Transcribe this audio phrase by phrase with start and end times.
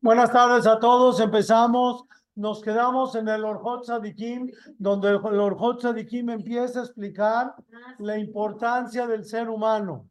[0.00, 1.18] Buenas tardes a todos.
[1.20, 2.04] Empezamos.
[2.34, 7.54] Nos quedamos en el Orjot Sadikim, donde el Orjot Sadikim empieza a explicar
[7.98, 10.08] la importancia del ser humano,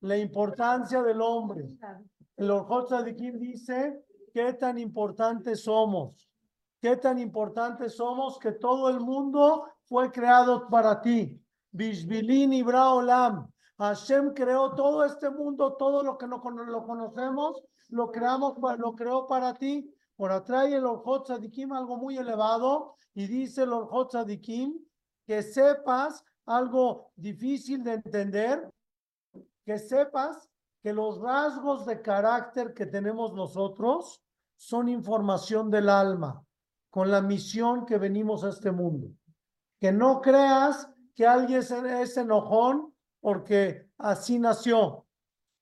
[0.00, 1.66] la importancia del hombre.
[2.36, 6.30] El Orjot Sadikim dice qué tan importantes somos,
[6.80, 11.38] qué tan importantes somos que todo el mundo fue creado para ti.
[11.72, 13.50] Bishbilin y Braolam.
[13.78, 19.26] Hashem creó todo este mundo, todo lo que no lo conocemos, lo creamos, lo creó
[19.26, 19.94] para ti.
[20.16, 24.76] Por atrás el Orjot Sadikim algo muy elevado y dice el Orjot Sadikim
[25.24, 28.68] que sepas algo difícil de entender,
[29.64, 30.48] que sepas
[30.82, 34.20] que los rasgos de carácter que tenemos nosotros
[34.56, 36.42] son información del alma,
[36.90, 39.08] con la misión que venimos a este mundo.
[39.78, 45.06] Que no creas que alguien es enojón porque así nació.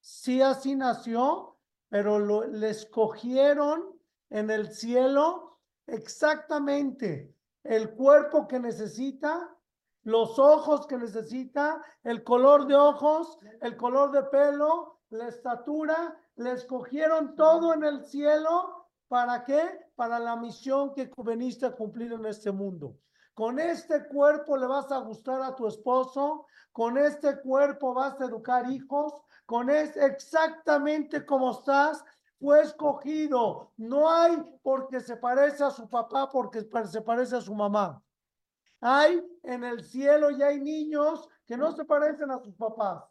[0.00, 1.56] Sí, así nació,
[1.88, 3.98] pero lo, le escogieron
[4.30, 9.56] en el cielo exactamente el cuerpo que necesita,
[10.04, 16.52] los ojos que necesita, el color de ojos, el color de pelo, la estatura, le
[16.52, 18.86] escogieron todo en el cielo.
[19.08, 19.62] ¿Para qué?
[19.96, 22.96] Para la misión que veniste a cumplir en este mundo.
[23.36, 28.24] Con este cuerpo le vas a gustar a tu esposo, con este cuerpo vas a
[28.24, 29.12] educar hijos,
[29.44, 32.02] con es exactamente como estás,
[32.40, 33.74] fue escogido.
[33.76, 38.02] No hay porque se parece a su papá, porque se parece a su mamá.
[38.80, 43.04] Hay en el cielo y hay niños que no se parecen a sus papás.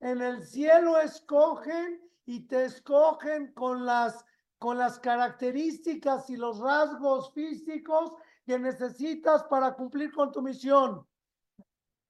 [0.00, 4.24] En el cielo escogen y te escogen con las
[4.58, 8.12] con las características y los rasgos físicos
[8.48, 11.06] que necesitas para cumplir con tu misión.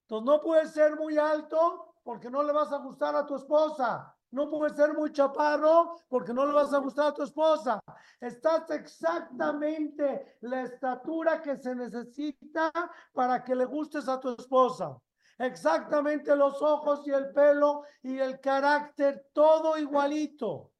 [0.02, 4.16] Entonces no puedes ser muy alto porque no le vas a gustar a tu esposa.
[4.30, 7.80] No puedes ser muy chaparro porque no le vas a gustar a tu esposa.
[8.20, 12.70] Estás exactamente la estatura que se necesita
[13.12, 14.96] para que le gustes a tu esposa.
[15.38, 20.70] Exactamente los ojos y el pelo y el carácter, todo igualito.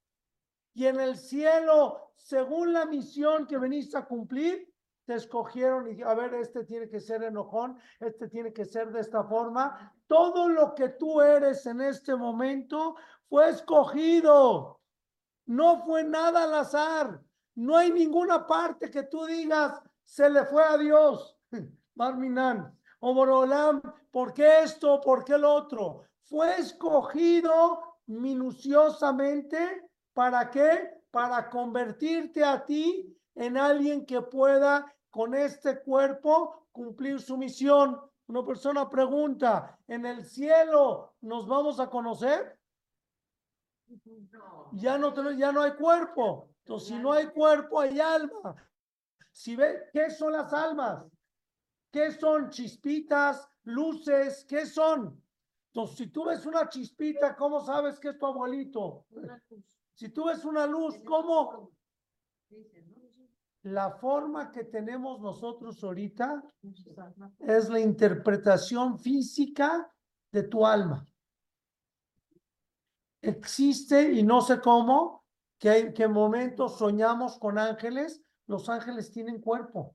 [0.73, 4.69] Y en el cielo, según la misión que veniste a cumplir,
[5.09, 8.99] te escogieron y a ver, este tiene que ser enojón, este tiene que ser de
[8.99, 9.91] esta forma.
[10.05, 12.95] Todo lo que tú eres en este momento
[13.27, 14.79] fue escogido.
[15.47, 17.23] No fue nada al azar.
[17.55, 21.35] No hay ninguna parte que tú digas, se le fue a Dios.
[21.95, 23.81] Marminan, o
[24.11, 25.01] ¿por qué esto?
[25.01, 26.03] ¿Por qué lo otro?
[26.21, 29.89] Fue escogido minuciosamente.
[30.13, 31.01] ¿Para qué?
[31.09, 37.99] Para convertirte a ti en alguien que pueda con este cuerpo cumplir su misión.
[38.27, 42.59] Una persona pregunta, ¿en el cielo nos vamos a conocer?
[44.73, 46.49] Ya no, ya no hay cuerpo.
[46.59, 48.55] Entonces, si no hay cuerpo, hay alma.
[49.31, 51.05] Si ve, ¿qué son las almas?
[51.91, 54.45] ¿Qué son chispitas, luces?
[54.45, 55.19] ¿Qué son?
[55.73, 59.05] Entonces, si tú ves una chispita, ¿cómo sabes que es tu abuelito?
[59.95, 61.71] Si tú ves una luz, ¿cómo?
[63.63, 66.41] La forma que tenemos nosotros ahorita
[67.39, 69.91] es la interpretación física
[70.31, 71.05] de tu alma.
[73.21, 75.25] Existe, y no sé cómo,
[75.57, 78.21] que en qué momento soñamos con ángeles.
[78.47, 79.93] Los ángeles tienen cuerpo.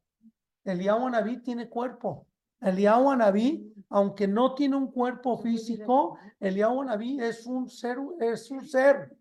[0.63, 2.27] El Anabí tiene cuerpo.
[2.61, 8.63] El Anabí, aunque no tiene un cuerpo físico, el Anabí es un ser, es un
[8.63, 9.17] ser.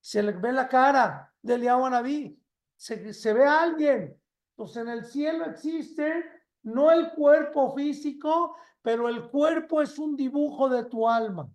[0.00, 2.40] Se le ve la cara del Anabí
[2.76, 4.20] se, ve a alguien.
[4.50, 6.24] Entonces en el cielo existe
[6.62, 11.48] no el cuerpo físico, pero el cuerpo es un dibujo de tu alma.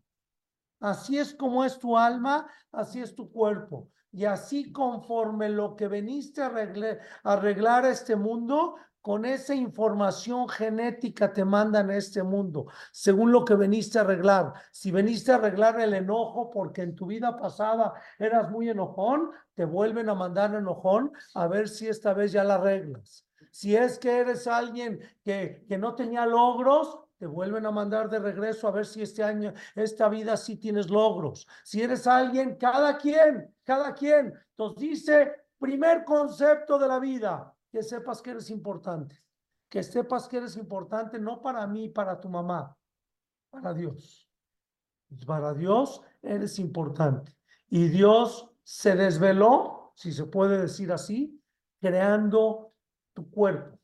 [0.80, 3.90] Así es como es tu alma, así es tu cuerpo.
[4.12, 10.48] Y así conforme lo que veniste a arreglar, a arreglar este mundo, con esa información
[10.48, 14.54] genética te mandan a este mundo, según lo que veniste a arreglar.
[14.72, 19.66] Si veniste a arreglar el enojo porque en tu vida pasada eras muy enojón, te
[19.66, 23.26] vuelven a mandar enojón a ver si esta vez ya la arreglas.
[23.52, 28.20] Si es que eres alguien que, que no tenía logros, te vuelven a mandar de
[28.20, 31.48] regreso a ver si este año, esta vida sí tienes logros.
[31.64, 34.34] Si eres alguien, cada quien, cada quien.
[34.52, 39.24] Entonces dice, primer concepto de la vida, que sepas que eres importante.
[39.70, 42.78] Que sepas que eres importante no para mí, para tu mamá,
[43.50, 44.30] para Dios.
[45.26, 47.38] Para Dios eres importante.
[47.70, 51.42] Y Dios se desveló, si se puede decir así,
[51.80, 52.74] creando
[53.14, 53.80] tu cuerpo,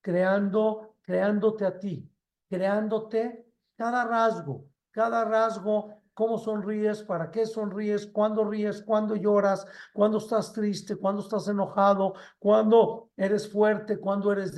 [0.00, 2.08] creando, creándote a ti,
[2.48, 3.46] creándote
[3.76, 10.52] cada rasgo, cada rasgo cómo sonríes, para qué sonríes, cuándo ríes, cuándo lloras, cuándo estás
[10.52, 14.54] triste, cuándo estás enojado, cuándo eres fuerte, cuándo eres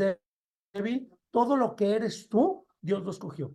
[0.73, 1.11] débil.
[1.31, 3.55] Todo lo que eres tú, Dios lo escogió.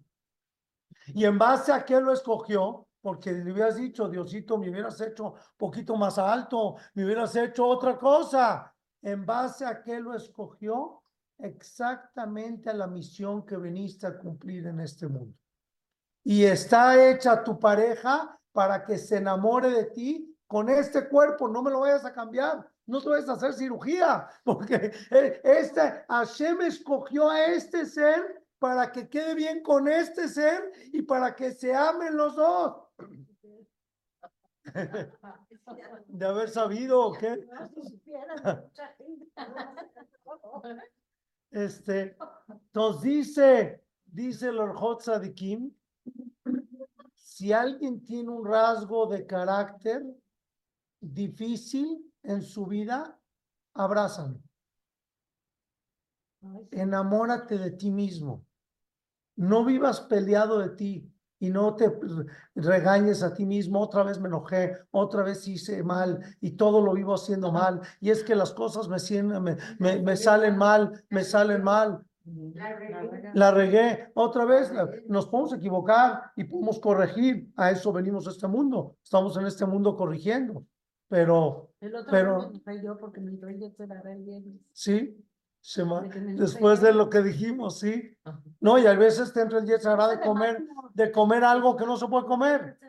[1.07, 5.35] Y en base a qué lo escogió, porque le hubieras dicho, Diosito, me hubieras hecho
[5.57, 8.73] poquito más alto, me hubieras hecho otra cosa.
[9.01, 11.01] En base a qué lo escogió,
[11.37, 15.37] exactamente a la misión que viniste a cumplir en este mundo.
[16.24, 21.62] Y está hecha tu pareja para que se enamore de ti con este cuerpo, no
[21.62, 26.62] me lo vayas a cambiar, no te vayas a hacer cirugía, porque eh, este Hashem
[26.62, 31.74] escogió a este ser para que quede bien con este ser y para que se
[31.74, 32.77] amen los dos.
[36.07, 37.45] De haber sabido o qué.
[41.51, 42.16] Este,
[42.75, 45.74] nos dice, dice Orjot Sadikim,
[47.39, 50.03] si alguien tiene un rasgo de carácter
[51.00, 53.18] difícil en su vida,
[53.74, 54.41] abrázalo.
[56.71, 58.45] Enamórate de ti mismo.
[59.38, 61.09] No vivas peleado de ti
[61.39, 61.97] y no te
[62.56, 63.80] regañes a ti mismo.
[63.80, 67.80] Otra vez me enojé, otra vez hice mal y todo lo vivo haciendo mal.
[68.01, 72.06] Y es que las cosas me, me, me, salen mal, me salen mal.
[73.33, 74.11] La regué.
[74.13, 74.71] Otra vez
[75.07, 77.51] nos podemos equivocar y podemos corregir.
[77.55, 78.97] A eso venimos a este mundo.
[79.03, 80.65] Estamos en este mundo corrigiendo.
[81.07, 81.71] Pero,
[82.09, 82.51] pero,
[84.71, 85.17] sí,
[86.35, 88.15] Después de lo que dijimos, sí.
[88.59, 91.97] No, y a veces te entra el yetzará de comer, de comer algo que no
[91.97, 92.79] se puede comer.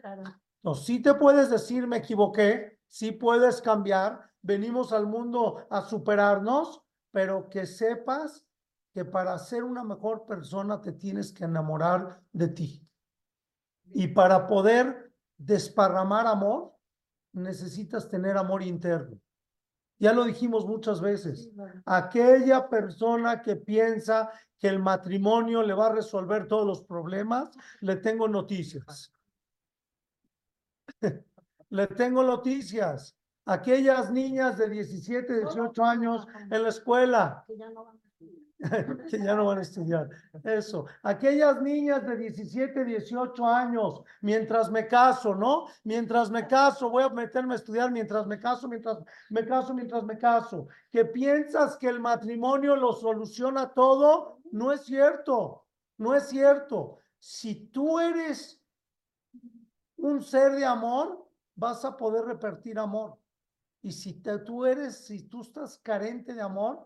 [0.62, 6.82] No, sí te puedes decir, me equivoqué, sí puedes cambiar, venimos al mundo a superarnos,
[7.10, 8.46] pero que sepas
[8.92, 12.88] que para ser una mejor persona te tienes que enamorar de ti.
[13.92, 16.74] Y para poder desparramar amor,
[17.32, 19.20] necesitas tener amor interno.
[19.98, 21.50] Ya lo dijimos muchas veces.
[21.84, 27.50] Aquella persona que piensa que el matrimonio le va a resolver todos los problemas,
[27.80, 29.12] le tengo noticias.
[31.70, 33.16] le tengo noticias.
[33.44, 37.44] Aquellas niñas de 17, 18 años en la escuela
[39.10, 40.08] que ya no van a estudiar.
[40.44, 40.86] Eso.
[41.02, 45.66] Aquellas niñas de 17, 18 años, mientras me caso, ¿no?
[45.84, 48.98] Mientras me caso, voy a meterme a estudiar mientras me caso, mientras
[49.30, 50.68] me caso, mientras me caso.
[50.90, 55.64] Que piensas que el matrimonio lo soluciona todo, no es cierto.
[55.96, 56.98] No es cierto.
[57.18, 58.60] Si tú eres
[59.96, 63.18] un ser de amor, vas a poder repartir amor.
[63.82, 66.84] Y si tú eres, si tú estás carente de amor,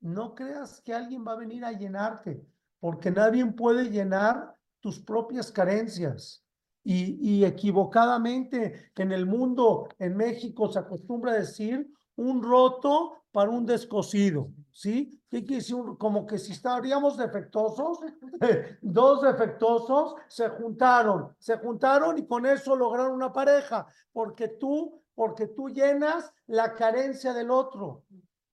[0.00, 2.44] no creas que alguien va a venir a llenarte,
[2.80, 6.42] porque nadie puede llenar tus propias carencias.
[6.84, 13.50] Y, y equivocadamente en el mundo, en México, se acostumbra a decir un roto para
[13.50, 15.20] un descosido, ¿sí?
[15.28, 15.62] ¿Qué quiere?
[15.98, 17.98] Como que si estaríamos defectuosos,
[18.80, 25.48] dos defectuosos se juntaron, se juntaron y con eso lograron una pareja, porque tú, porque
[25.48, 28.04] tú llenas la carencia del otro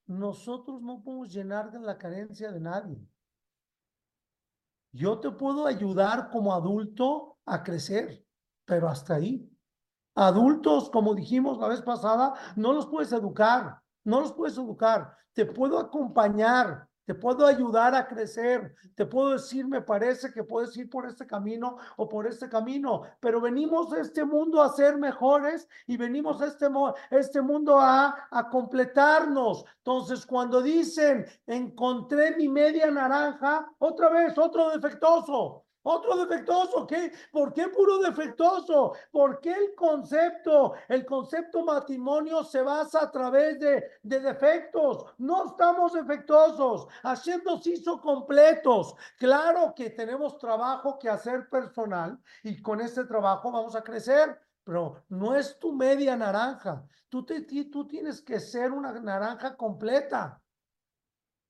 [0.06, 3.08] nosotros no podemos llenar la carencia de nadie.
[4.92, 8.26] Yo te puedo ayudar como adulto a crecer,
[8.66, 9.50] pero hasta ahí.
[10.16, 15.18] Adultos, como dijimos la vez pasada, no los puedes educar, no los puedes educar.
[15.34, 20.76] Te puedo acompañar, te puedo ayudar a crecer, te puedo decir, me parece que puedes
[20.78, 24.98] ir por este camino o por este camino, pero venimos a este mundo a ser
[24.98, 26.68] mejores y venimos a este,
[27.12, 29.66] este mundo a, a completarnos.
[29.78, 37.12] Entonces, cuando dicen, encontré mi media naranja, otra vez, otro defectuoso, otro defectuoso, ¿qué?
[37.32, 38.94] ¿Por qué puro defectuoso?
[39.12, 45.06] ¿Por qué el concepto, el concepto matrimonio se basa a través de, de defectos?
[45.18, 48.96] No estamos defectuosos, Hashem nos hizo completos.
[49.18, 55.04] Claro que tenemos trabajo que hacer personal y con ese trabajo vamos a crecer, pero
[55.10, 56.86] no es tu media naranja.
[57.10, 60.42] Tú, te, tú tienes que ser una naranja completa.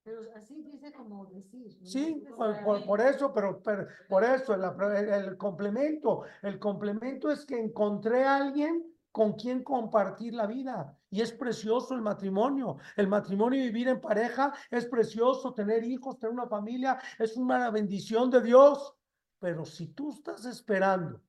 [0.04, 1.72] Pero así dice como decir.
[1.84, 3.62] Sí, por, eso, pero,
[4.10, 8.84] por eso el, complemento, el complemento es que encontré a alguien
[9.14, 10.98] con quien compartir la vida.
[11.10, 12.78] Y es precioso el matrimonio.
[12.98, 15.54] El matrimonio y vivir en pareja es precioso.
[15.54, 18.96] Tener hijos, tener una familia, es una bendición de Dios.
[19.40, 21.22] Pero si tú estás esperando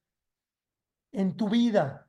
[1.12, 2.08] en tu vida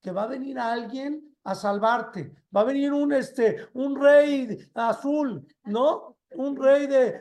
[0.00, 2.34] que va a venir alguien a salvarte.
[2.54, 6.16] Va a venir un, este, un rey azul, ¿no?
[6.30, 7.20] Un rey de,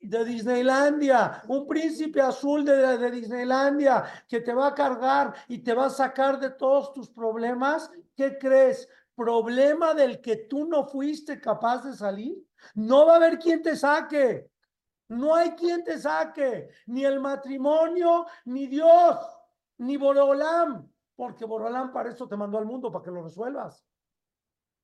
[0.00, 5.74] de Disneylandia, un príncipe azul de, de Disneylandia que te va a cargar y te
[5.74, 8.88] va a sacar de todos tus problemas, ¿qué crees?
[9.14, 12.36] Problema del que tú no fuiste capaz de salir.
[12.74, 14.50] No va a haber quien te saque.
[15.08, 19.16] No hay quien te saque, ni el matrimonio, ni Dios,
[19.78, 20.88] ni Borolam,
[21.20, 23.84] porque Borolam para eso te mandó al mundo, para que lo resuelvas.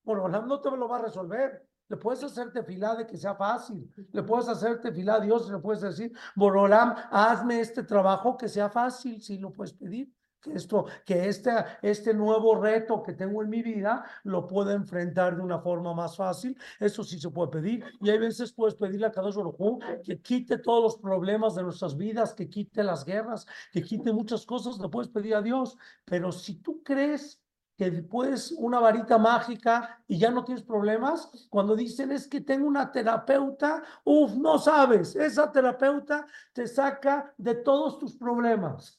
[0.04, 1.66] Borolam no te lo va a resolver.
[1.88, 3.90] Le puedes hacer tefilá de que sea fácil.
[4.12, 8.50] Le puedes hacer tefilá a Dios y le puedes decir, Borolam, hazme este trabajo que
[8.50, 10.12] sea fácil, si lo puedes pedir.
[10.46, 11.50] Que esto, que este,
[11.82, 16.16] este nuevo reto que tengo en mi vida lo pueda enfrentar de una forma más
[16.16, 16.56] fácil.
[16.78, 17.84] Eso sí se puede pedir.
[18.00, 21.96] Y hay veces puedes pedirle a Baruj Hu que quite todos los problemas de nuestras
[21.96, 24.78] vidas, que quite las guerras, que quite muchas cosas.
[24.78, 25.76] Le puedes pedir a Dios.
[26.04, 27.40] Pero si tú crees
[27.76, 31.46] que después una varita mágica y ya no tienes problemas.
[31.50, 37.56] Cuando dicen es que tengo una terapeuta, uff, no sabes, esa terapeuta te saca de
[37.56, 38.98] todos tus problemas.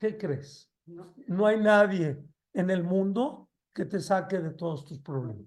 [0.00, 0.68] ¿Qué crees?
[1.28, 5.46] No hay nadie en el mundo que te saque de todos tus problemas.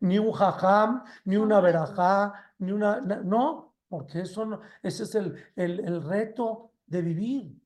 [0.00, 3.00] Ni un jajam, ni una verajá, ni una...
[3.00, 7.56] No, porque eso no, ese es el, el, el reto de vivir.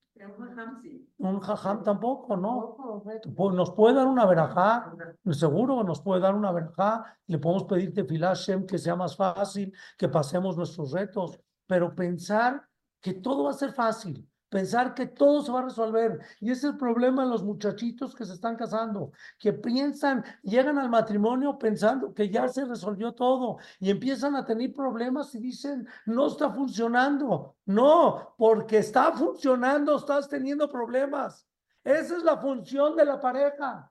[1.18, 3.02] Un jajam tampoco, ¿no?
[3.04, 4.94] Pues, Nos puede dar una verajá,
[5.32, 7.18] seguro nos puede dar una verajá.
[7.26, 11.40] Le podemos pedir tefilá Shem que sea más fácil, que pasemos nuestros retos.
[11.66, 12.66] Pero pensar
[13.00, 16.20] que todo va a ser fácil, pensar que todo se va a resolver.
[16.40, 20.78] Y ese es el problema de los muchachitos que se están casando, que piensan, llegan
[20.78, 25.86] al matrimonio pensando que ya se resolvió todo y empiezan a tener problemas y dicen,
[26.06, 27.56] no está funcionando.
[27.66, 31.46] No, porque está funcionando, estás teniendo problemas.
[31.84, 33.90] Esa es la función de la pareja,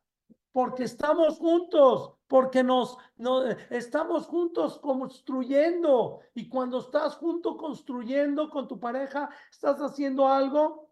[0.58, 6.22] porque estamos juntos, porque nos, no, estamos juntos construyendo.
[6.34, 10.90] Y cuando estás junto construyendo con tu pareja, estás haciendo algo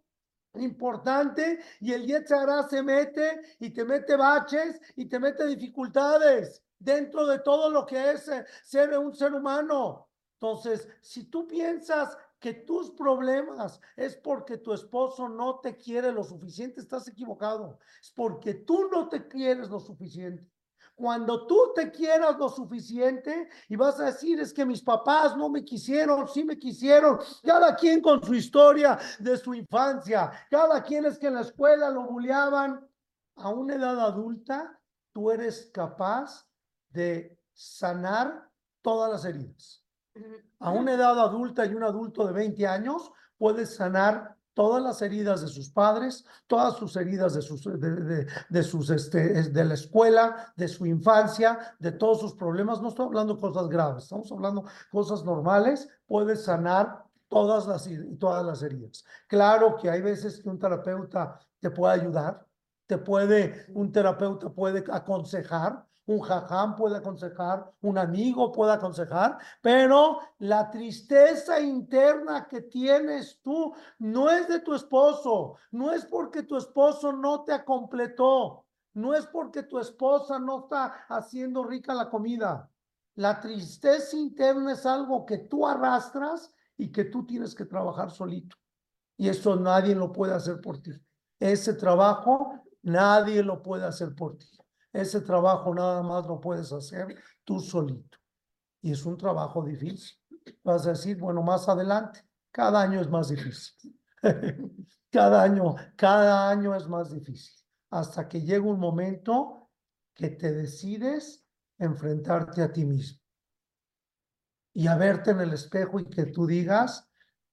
[0.53, 7.25] importante y el Yetzará se mete y te mete baches y te mete dificultades dentro
[7.25, 10.10] de todo lo que es eh, ser un ser humano.
[10.34, 12.15] Entonces, si tú piensas
[12.46, 17.80] que tus problemas es porque tu esposo no te quiere lo suficiente, estás equivocado.
[18.00, 20.48] Es porque tú no te quieres lo suficiente.
[20.94, 25.50] Cuando tú te quieras lo suficiente y vas a decir es que mis papás no
[25.50, 31.06] me quisieron, sí me quisieron, cada quien con su historia de su infancia, cada quien
[31.06, 32.88] es que en la escuela lo bulleaban,
[33.38, 34.80] a una edad adulta
[35.12, 36.48] tú eres capaz
[36.90, 38.48] de sanar
[38.84, 39.85] todas las heridas.
[40.60, 45.41] A una edad adulta y un adulto de 20 años puedes sanar todas las heridas
[45.41, 50.53] de sus padres, todas sus heridas de sus, de, de, sus, este, de la escuela,
[50.55, 52.81] de su infancia, de todos sus problemas.
[52.81, 55.88] No estoy hablando cosas graves, estamos hablando cosas normales.
[56.07, 59.03] Puedes sanar todas las, todas las heridas.
[59.27, 62.45] Claro que hay veces que un terapeuta te puede ayudar,
[62.88, 70.20] te puede, un terapeuta puede aconsejar, un jajam puede aconsejar, un amigo puede aconsejar, pero
[70.40, 76.58] la tristeza interna que tienes tú no es de tu esposo, no es porque tu
[76.58, 82.70] esposo no te completó, no es porque tu esposa no está haciendo rica la comida.
[83.16, 88.58] La tristeza interna es algo que tú arrastras y que tú tienes que trabajar solito.
[89.18, 90.92] Y eso nadie lo puede hacer por ti.
[91.40, 94.48] Ese trabajo nadie lo puede hacer por ti.
[94.96, 98.18] Ese trabajo nada más lo puedes hacer tú solito.
[98.82, 100.18] Y es un trabajo difícil.
[100.64, 104.00] Vas a decir, bueno, más adelante, cada año es más difícil.
[105.12, 107.62] cada año, cada año es más difícil.
[107.90, 109.70] Hasta que llega un momento
[110.14, 111.46] que te decides
[111.78, 113.20] enfrentarte a ti mismo.
[114.72, 117.10] Y a verte en el espejo y que tú digas,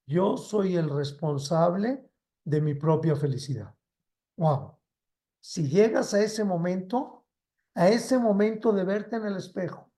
[0.07, 2.09] yo soy el responsable
[2.45, 3.75] de mi propia felicidad.
[4.37, 4.79] Wow.
[5.41, 7.22] Si llegas a ese momento,
[7.75, 9.91] a ese momento de verte en el espejo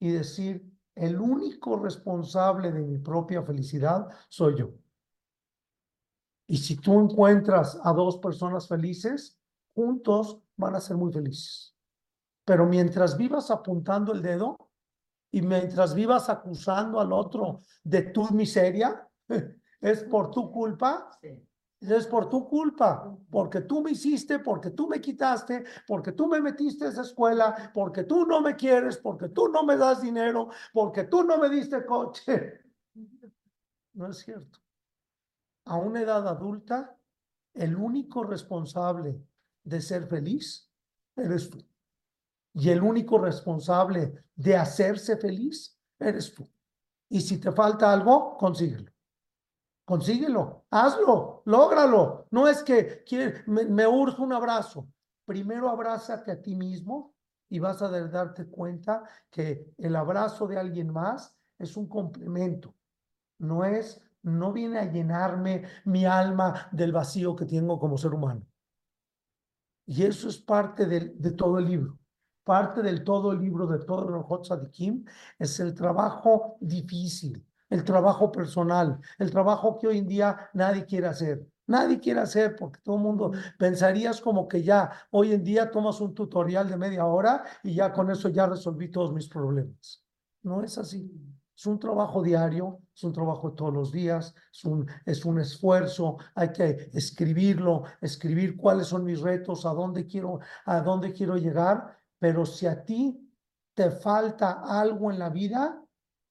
[0.00, 4.70] y decir, el único responsable de mi propia felicidad soy yo.
[6.48, 9.38] Y si tú encuentras a dos personas felices,
[9.74, 11.76] juntos van a ser muy felices.
[12.44, 14.56] Pero mientras vivas apuntando el dedo
[15.30, 19.06] y mientras vivas acusando al otro de tu miseria,
[19.80, 21.10] es por tu culpa,
[21.80, 26.40] es por tu culpa, porque tú me hiciste, porque tú me quitaste, porque tú me
[26.40, 30.48] metiste a esa escuela, porque tú no me quieres, porque tú no me das dinero,
[30.72, 32.60] porque tú no me diste coche.
[33.92, 34.58] No es cierto.
[35.66, 36.96] A una edad adulta,
[37.54, 39.20] el único responsable
[39.62, 40.70] de ser feliz
[41.14, 41.64] eres tú.
[42.54, 46.48] Y el único responsable de hacerse feliz eres tú.
[47.08, 48.90] Y si te falta algo, consíguelo.
[49.88, 52.26] Consíguelo, hazlo, lógralo.
[52.30, 53.04] No es que
[53.46, 54.86] me, urge un abrazo.
[55.24, 57.14] Primero abrázate a ti mismo
[57.48, 62.74] y vas a darte cuenta que el abrazo de alguien más es un complemento.
[63.38, 68.46] No es, no viene a llenarme mi alma del vacío que tengo como ser humano.
[69.86, 71.98] Y eso es parte de, todo el libro.
[72.44, 75.06] Parte del todo el libro de todo el de Kim
[75.38, 81.06] es el trabajo difícil, el trabajo personal, el trabajo que hoy en día nadie quiere
[81.06, 81.46] hacer.
[81.66, 86.00] Nadie quiere hacer porque todo el mundo pensarías como que ya hoy en día tomas
[86.00, 90.02] un tutorial de media hora y ya con eso ya resolví todos mis problemas.
[90.42, 91.12] No es así.
[91.54, 96.16] Es un trabajo diario, es un trabajo todos los días, es un, es un esfuerzo,
[96.36, 101.98] hay que escribirlo, escribir cuáles son mis retos, a dónde quiero, a dónde quiero llegar,
[102.18, 103.28] pero si a ti
[103.74, 105.82] te falta algo en la vida,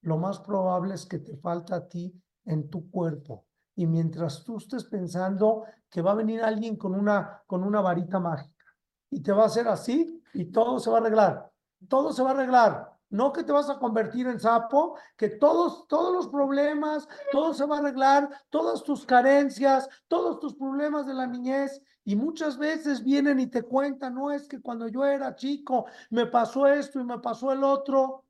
[0.01, 2.13] lo más probable es que te falta a ti
[2.45, 3.45] en tu cuerpo.
[3.75, 8.19] Y mientras tú estés pensando que va a venir alguien con una, con una varita
[8.19, 8.65] mágica
[9.09, 11.51] y te va a hacer así y todo se va a arreglar,
[11.87, 12.97] todo se va a arreglar.
[13.09, 17.65] No que te vas a convertir en sapo, que todos, todos los problemas, todo se
[17.65, 21.81] va a arreglar, todas tus carencias, todos tus problemas de la niñez.
[22.03, 26.25] Y muchas veces vienen y te cuentan, no es que cuando yo era chico me
[26.25, 28.25] pasó esto y me pasó el otro.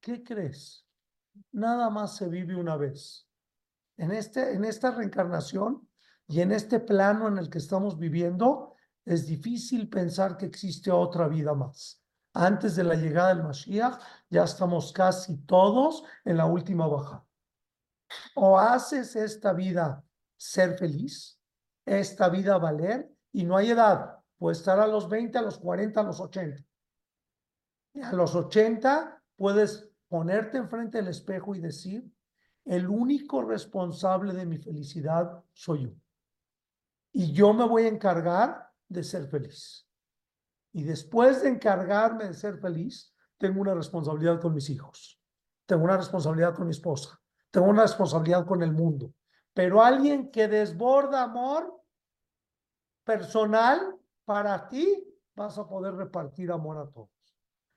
[0.00, 0.81] ¿Qué crees?
[1.52, 3.28] Nada más se vive una vez.
[3.96, 5.88] En, este, en esta reencarnación
[6.26, 8.74] y en este plano en el que estamos viviendo,
[9.04, 12.02] es difícil pensar que existe otra vida más
[12.34, 17.24] antes de la llegada del Mashiach, ya estamos casi todos en la última baja.
[18.34, 20.02] O haces esta vida
[20.36, 21.38] ser feliz,
[21.84, 24.18] esta vida valer, y no hay edad.
[24.38, 26.62] Puede estar a los 20, a los 40, a los 80.
[27.94, 32.06] Y a los 80 puedes ponerte enfrente del espejo y decir,
[32.66, 35.90] el único responsable de mi felicidad soy yo.
[37.12, 39.88] Y yo me voy a encargar de ser feliz.
[40.70, 45.18] Y después de encargarme de ser feliz, tengo una responsabilidad con mis hijos,
[45.64, 47.18] tengo una responsabilidad con mi esposa,
[47.50, 49.14] tengo una responsabilidad con el mundo.
[49.54, 51.82] Pero alguien que desborda amor
[53.02, 53.96] personal
[54.26, 57.08] para ti, vas a poder repartir amor a todos.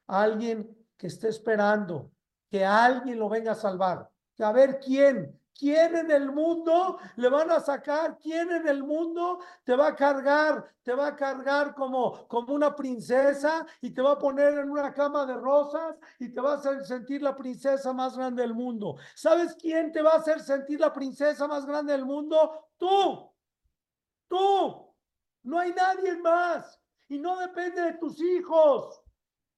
[0.08, 2.12] Alguien que esté esperando
[2.56, 7.50] que alguien lo venga a salvar, a ver quién, ¿Quién en el mundo le van
[7.50, 8.18] a sacar?
[8.18, 10.70] ¿Quién en el mundo te va a cargar?
[10.84, 14.94] Te va a cargar como, como una princesa y te va a poner en una
[14.94, 18.98] cama de rosas y te va a hacer sentir la princesa más grande del mundo.
[19.15, 22.68] ¿Sabes quién te va a hacer sentir la princesa más grande del mundo?
[22.78, 23.32] Tú.
[24.28, 24.94] Tú.
[25.44, 26.82] No hay nadie más.
[27.08, 29.05] Y no depende de tus hijos.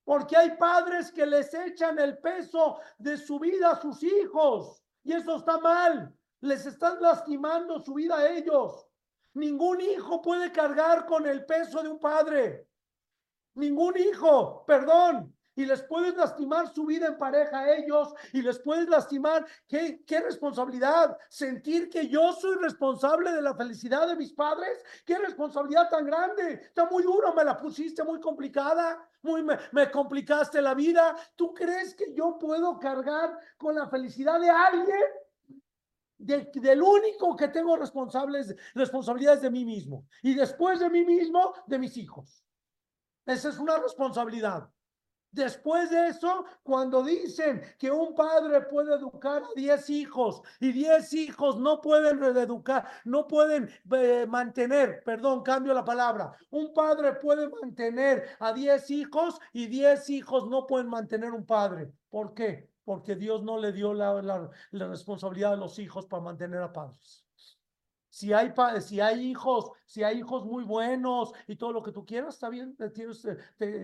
[0.08, 4.82] Porque hay padres que les echan el peso de su vida a sus hijos.
[5.04, 6.16] Y eso está mal.
[6.40, 8.88] Les están lastimando su vida a ellos.
[9.34, 12.70] Ningún hijo puede cargar con el peso de un padre.
[13.56, 15.37] Ningún hijo, perdón.
[15.58, 19.46] Y les puedes lastimar su vida en pareja a ellos y les puedes lastimar.
[19.68, 21.18] ¿Qué, qué responsabilidad?
[21.28, 24.82] Sentir que yo soy responsable de la felicidad de mis padres.
[25.06, 26.54] ¿Qué responsabilidad tan grande?
[26.54, 31.16] Está muy duro, me la pusiste muy complicada muy me, complicaste la vida.
[31.36, 35.06] ¿Tú crees que yo puedo cargar con la felicidad de alguien?
[36.20, 40.08] del único que tengo responsables, responsabilidades de mí mismo.
[40.24, 42.44] Y después de mí mismo, de mis hijos.
[43.24, 44.68] Esa es una responsabilidad.
[45.32, 51.14] Después de eso, cuando dicen que un padre puede educar a 10 hijos y 10
[51.14, 57.50] hijos no pueden reeducar, no pueden eh, mantener, perdón, cambio la palabra, un padre puede
[57.50, 61.92] mantener a 10 hijos y 10 hijos no pueden mantener un padre.
[62.10, 62.70] ¿Por qué?
[62.86, 64.22] Porque Dios no le dio la,
[64.72, 67.27] la responsabilidad a los hijos para mantener a padres.
[68.18, 68.52] Si hay,
[68.82, 72.50] si hay hijos, si hay hijos muy buenos y todo lo que tú quieras, está
[72.50, 73.28] bien, tienes,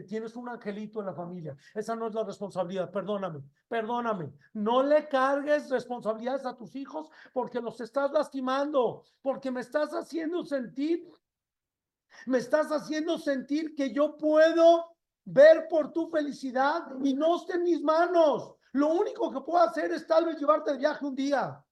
[0.07, 1.55] tienes un angelito en la familia.
[1.75, 4.33] Esa no es la responsabilidad, perdóname, perdóname.
[4.53, 10.43] No le cargues responsabilidades a tus hijos porque los estás lastimando, porque me estás haciendo
[10.43, 11.07] sentir,
[12.25, 17.63] me estás haciendo sentir que yo puedo ver por tu felicidad y no esté en
[17.65, 18.55] mis manos.
[18.71, 21.63] Lo único que puedo hacer es tal vez llevarte de viaje un día.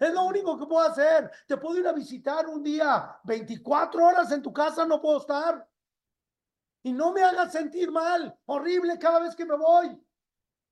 [0.00, 1.30] Es lo único que puedo hacer.
[1.46, 3.18] Te puedo ir a visitar un día.
[3.24, 5.68] 24 horas en tu casa no puedo estar.
[6.82, 10.02] Y no me hagas sentir mal, horrible cada vez que me voy.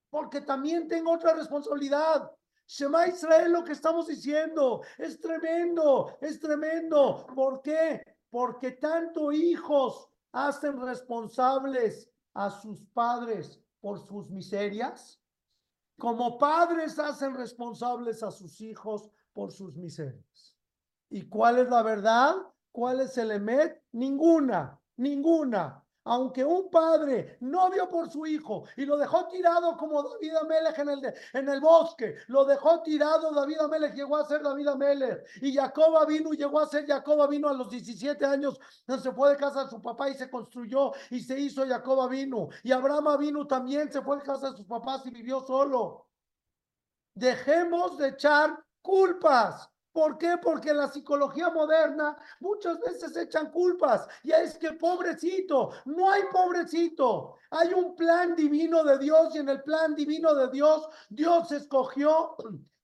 [0.09, 2.31] Porque también tengo otra responsabilidad.
[2.67, 7.27] Shema Israel, lo que estamos diciendo, es tremendo, es tremendo.
[7.35, 8.03] ¿Por qué?
[8.31, 15.20] Porque tanto hijos hacen responsables a sus padres por sus miserias
[16.01, 20.57] Como padres hacen responsables a sus hijos por sus miserias.
[21.11, 22.37] ¿Y cuál es la verdad?
[22.73, 23.83] ¿Cuál es el emet?
[23.93, 25.85] Ninguna, ninguna.
[26.05, 30.79] Aunque un padre no vio por su hijo y lo dejó tirado como David Amelech
[30.79, 35.27] en el, en el bosque, lo dejó tirado, David Amelech llegó a ser David Amelech
[35.43, 39.37] y Jacoba vino, llegó a ser Jacoba vino a los 17 años, se fue de
[39.37, 43.47] casa de su papá y se construyó y se hizo Jacoba vino y Abraham vino
[43.47, 46.07] también, se fue de casa de sus papás y vivió solo.
[47.15, 49.69] Dejemos de echar culpas.
[49.93, 50.37] ¿Por qué?
[50.41, 54.07] Porque la psicología moderna muchas veces echan culpas.
[54.23, 57.37] Y es que pobrecito, no hay pobrecito.
[57.51, 62.37] Hay un plan divino de Dios y en el plan divino de Dios, Dios escogió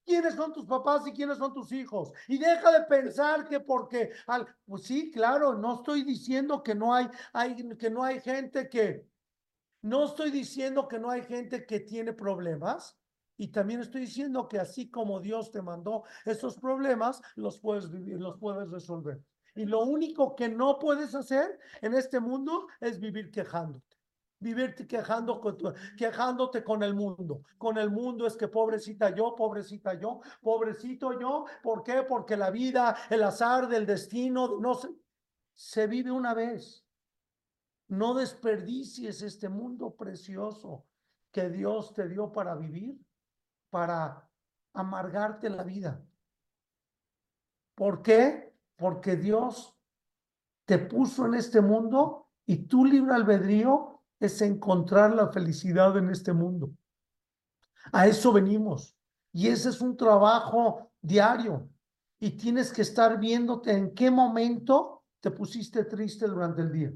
[0.04, 2.12] quiénes son tus papás y quiénes son tus hijos.
[2.28, 6.94] Y deja de pensar que porque, al, pues sí, claro, no estoy diciendo que no
[6.94, 7.08] hay,
[7.78, 9.06] que no hay gente que,
[9.82, 12.96] no estoy diciendo que no hay gente que tiene problemas.
[13.38, 18.38] Y también estoy diciendo que así como Dios te mandó esos problemas, los puedes los
[18.38, 19.20] puedes resolver.
[19.54, 23.96] Y lo único que no puedes hacer en este mundo es vivir quejándote.
[24.38, 25.40] Vivirte quejando
[25.96, 27.40] quejándote con el mundo.
[27.56, 31.46] Con el mundo es que pobrecita yo, pobrecita yo, pobrecito yo.
[31.62, 32.02] ¿Por qué?
[32.02, 34.90] Porque la vida, el azar del destino, no se,
[35.54, 36.84] se vive una vez.
[37.88, 40.84] No desperdicies este mundo precioso
[41.32, 42.98] que Dios te dio para vivir
[43.76, 44.26] para
[44.72, 46.02] amargarte la vida.
[47.74, 48.56] ¿Por qué?
[48.74, 49.76] Porque Dios
[50.64, 56.32] te puso en este mundo y tu libre albedrío es encontrar la felicidad en este
[56.32, 56.70] mundo.
[57.92, 58.96] A eso venimos.
[59.30, 61.68] Y ese es un trabajo diario.
[62.18, 66.92] Y tienes que estar viéndote en qué momento te pusiste triste durante el día.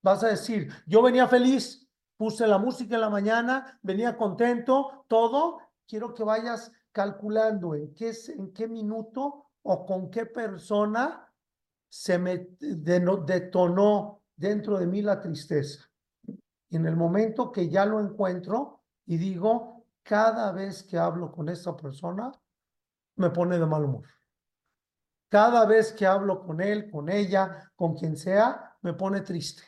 [0.00, 5.63] Vas a decir, yo venía feliz, puse la música en la mañana, venía contento, todo,
[5.86, 11.30] quiero que vayas calculando en qué, en qué minuto o con qué persona
[11.88, 15.88] se me detonó dentro de mí la tristeza.
[16.70, 21.76] En el momento que ya lo encuentro y digo, cada vez que hablo con esta
[21.76, 22.32] persona,
[23.16, 24.06] me pone de mal humor.
[25.28, 29.62] Cada vez que hablo con él, con ella, con quien sea, me pone triste,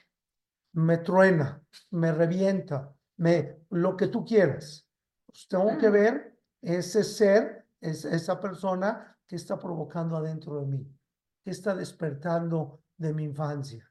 [0.73, 4.86] me truena, me revienta, me lo que tú quieras.
[5.37, 10.91] Pues, tengo que ver ese ser, esa persona que está provocando adentro de mí,
[11.45, 13.87] que está despertando de mi infancia,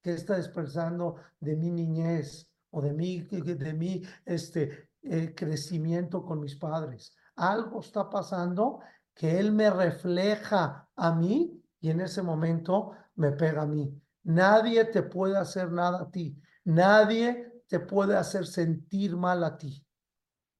[0.00, 6.40] que está despertando de mi niñez o de mi, de mi este, eh, crecimiento con
[6.40, 7.14] mis padres.
[7.36, 8.80] Algo está pasando
[9.14, 13.94] que él me refleja a mí y en ese momento me pega a mí.
[14.22, 16.40] Nadie te puede hacer nada a ti.
[16.64, 19.84] Nadie te puede hacer sentir mal a ti.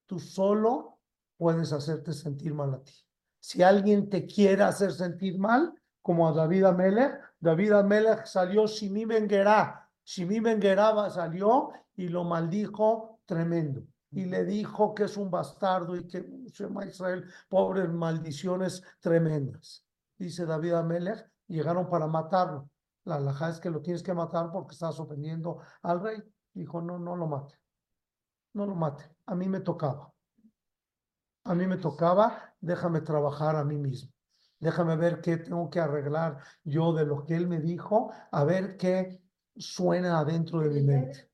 [0.09, 0.99] Tú solo
[1.37, 2.95] puedes hacerte sentir mal a ti.
[3.39, 9.05] Si alguien te quiere hacer sentir mal, como a David Amelech, David Amelech salió Shimi
[9.05, 9.87] Benguerá.
[10.03, 13.83] Shimi Benguerá salió y lo maldijo tremendo.
[14.11, 19.85] Y le dijo que es un bastardo y que se llama Israel, pobres maldiciones tremendas.
[20.17, 22.71] Dice David Amelech, llegaron para matarlo.
[23.05, 26.23] La alhaja es que lo tienes que matar porque estás ofendiendo al rey.
[26.55, 27.59] Dijo, no, no lo mate.
[28.55, 30.11] No lo mate a mí me tocaba.
[31.45, 34.11] A mí me tocaba, déjame trabajar a mí mismo.
[34.59, 38.77] Déjame ver qué tengo que arreglar yo de lo que él me dijo, a ver
[38.77, 39.23] qué
[39.55, 41.31] suena adentro de mi mente.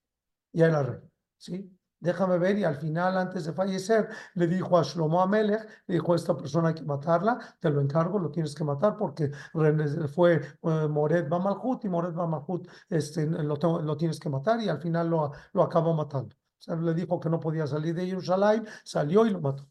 [0.52, 1.70] Y ahí la arreglo, ¿sí?
[2.00, 6.12] Déjame ver y al final, antes de fallecer, le dijo a Shlomo Amelech, le dijo
[6.12, 9.30] a esta persona hay que matarla, te lo encargo, lo tienes que matar porque
[10.12, 14.80] fue uh, Moret Bamalhut y Moret Bamalhut este, lo, lo tienes que matar y al
[14.80, 16.36] final lo, lo acabó matando
[16.68, 19.68] le dijo que no podía salir de Jerusalén, salió y lo mató.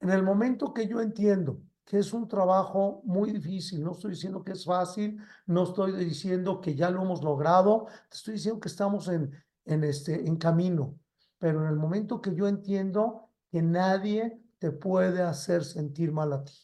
[0.00, 4.42] En el momento que yo entiendo que es un trabajo muy difícil, no estoy diciendo
[4.42, 9.08] que es fácil, no estoy diciendo que ya lo hemos logrado, estoy diciendo que estamos
[9.08, 9.32] en,
[9.64, 10.98] en, este, en camino,
[11.38, 16.44] pero en el momento que yo entiendo que nadie te puede hacer sentir mal a
[16.44, 16.56] ti,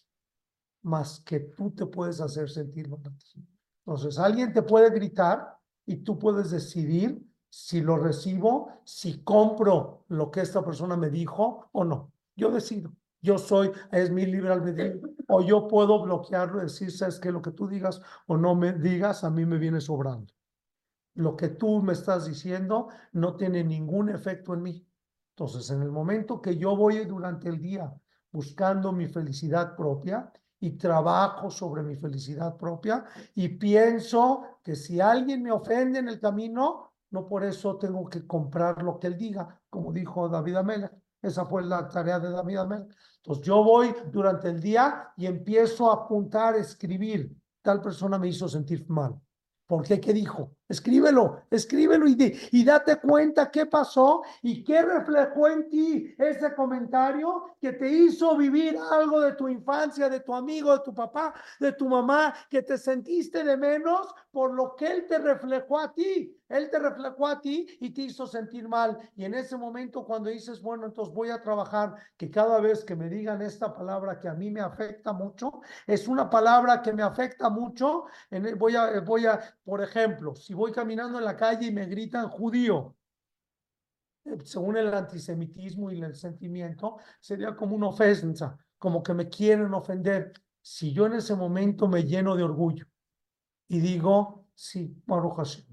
[0.83, 3.47] más que tú te puedes hacer sentir mal a ti.
[3.87, 10.31] Entonces, alguien te puede gritar y tú puedes decidir si lo recibo, si compro lo
[10.31, 12.11] que esta persona me dijo o no.
[12.35, 12.95] Yo decido.
[13.21, 15.03] Yo soy, es mi libre albedrío.
[15.29, 18.73] O yo puedo bloquearlo y decir, sabes que lo que tú digas o no me
[18.73, 20.33] digas, a mí me viene sobrando.
[21.13, 24.89] Lo que tú me estás diciendo no tiene ningún efecto en mí.
[25.37, 27.93] Entonces, en el momento que yo voy durante el día
[28.31, 35.43] buscando mi felicidad propia y trabajo sobre mi felicidad propia y pienso que si alguien
[35.43, 39.61] me ofende en el camino, no por eso tengo que comprar lo que él diga,
[39.69, 40.93] como dijo David Amela.
[41.21, 42.87] Esa fue la tarea de David Amel.
[43.19, 47.31] Entonces yo voy durante el día y empiezo a apuntar, escribir.
[47.61, 49.15] Tal persona me hizo sentir mal.
[49.67, 50.01] ¿Por qué?
[50.01, 50.57] ¿Qué dijo?
[50.73, 56.55] Escríbelo, escríbelo y, di- y date cuenta qué pasó y qué reflejó en ti ese
[56.55, 61.35] comentario que te hizo vivir algo de tu infancia, de tu amigo, de tu papá,
[61.61, 65.93] de tu mamá, que te sentiste de menos por lo que él te reflejó a
[65.93, 66.35] ti.
[66.49, 68.99] Él te reflejó a ti y te hizo sentir mal.
[69.17, 72.97] Y en ese momento cuando dices, bueno, entonces voy a trabajar, que cada vez que
[72.97, 77.03] me digan esta palabra que a mí me afecta mucho, es una palabra que me
[77.03, 81.37] afecta mucho, en el- voy a, voy a, por ejemplo, si voy caminando en la
[81.37, 82.95] calle y me gritan judío,
[84.25, 89.75] eh, según el antisemitismo y el sentimiento, sería como una ofensa, como que me quieren
[89.75, 90.33] ofender.
[90.61, 92.87] Si yo en ese momento me lleno de orgullo
[93.67, 95.67] y digo, sí, Baruch Hashem,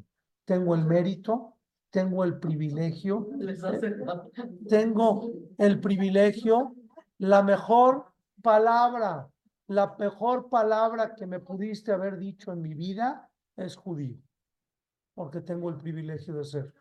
[0.45, 1.58] tengo el mérito,
[1.89, 3.30] tengo el privilegio,
[4.67, 6.75] tengo el privilegio,
[7.17, 8.06] la mejor
[8.41, 9.30] palabra,
[9.67, 14.17] la mejor palabra que me pudiste haber dicho en mi vida es judío,
[15.19, 16.73] porque tengo el privilegio de ser.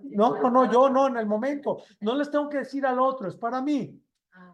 [0.00, 1.82] No, no, no, yo no en el momento.
[2.00, 4.02] No les tengo que decir al otro, es para mí,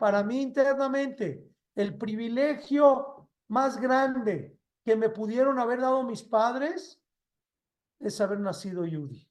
[0.00, 1.48] para mí internamente.
[1.76, 7.00] El privilegio más grande que me pudieron haber dado mis padres
[8.00, 9.30] es haber nacido Yudi.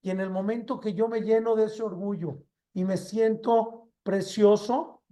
[0.00, 5.02] Y en el momento que yo me lleno de ese orgullo y me siento precioso,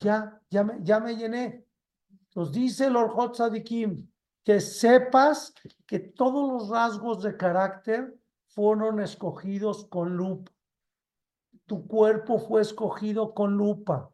[0.00, 1.67] ya, ya me, ya me llené.
[2.38, 4.08] Nos dice el Orjot Sadikim,
[4.44, 5.52] que sepas
[5.88, 10.52] que todos los rasgos de carácter fueron escogidos con lupa.
[11.66, 14.12] Tu cuerpo fue escogido con lupa.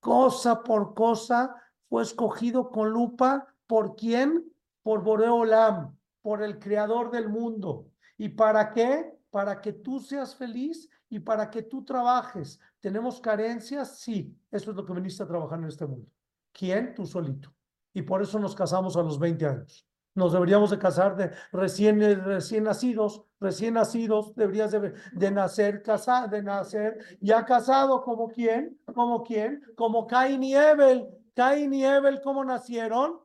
[0.00, 1.54] Cosa por cosa
[1.90, 3.46] fue escogido con lupa.
[3.66, 4.50] ¿Por quién?
[4.82, 7.90] Por Boreolam, por el creador del mundo.
[8.16, 9.18] ¿Y para qué?
[9.28, 12.58] Para que tú seas feliz y para que tú trabajes.
[12.80, 13.98] ¿Tenemos carencias?
[13.98, 16.10] Sí, eso es lo que viniste a trabajar en este mundo.
[16.58, 16.92] ¿Quién?
[16.92, 17.54] Tú solito.
[17.94, 19.86] Y por eso nos casamos a los 20 años.
[20.16, 25.84] Nos deberíamos de casar de recién, eh, recién nacidos, recién nacidos, deberías de, de nacer
[25.84, 28.76] casado, de nacer ya casado, ¿como quién?
[28.92, 29.62] ¿Como quién?
[29.76, 31.06] Como Cain y Abel.
[31.36, 33.20] Cain y Abel, ¿cómo nacieron?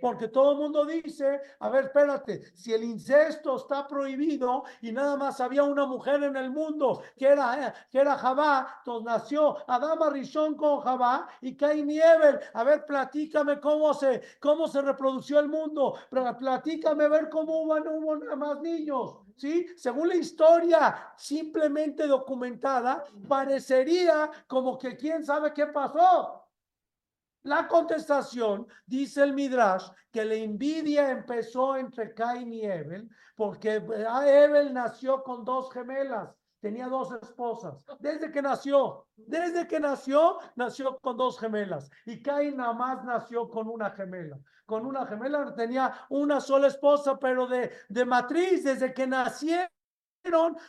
[0.00, 5.16] Porque todo el mundo dice, a ver, espérate, si el incesto está prohibido y nada
[5.16, 9.56] más había una mujer en el mundo que era, eh, que era Jabá, entonces nació
[9.68, 12.00] Adama Rishon con Jabá y Cain y.
[12.00, 17.62] A ver, platícame cómo se, cómo se reprodució el mundo, Pla- platícame a ver cómo
[17.62, 19.18] hubo, no hubo nada más niños.
[19.36, 19.66] ¿Sí?
[19.76, 26.45] Según la historia simplemente documentada, parecería como que quién sabe qué pasó.
[27.46, 34.04] La contestación, dice el Midrash, que la envidia empezó entre Cain y Abel, porque eh,
[34.04, 40.98] Abel nació con dos gemelas, tenía dos esposas, desde que nació, desde que nació, nació
[40.98, 44.40] con dos gemelas, y Cain nada más nació con una gemela.
[44.64, 49.68] Con una gemela tenía una sola esposa, pero de, de matriz, desde que nacieron.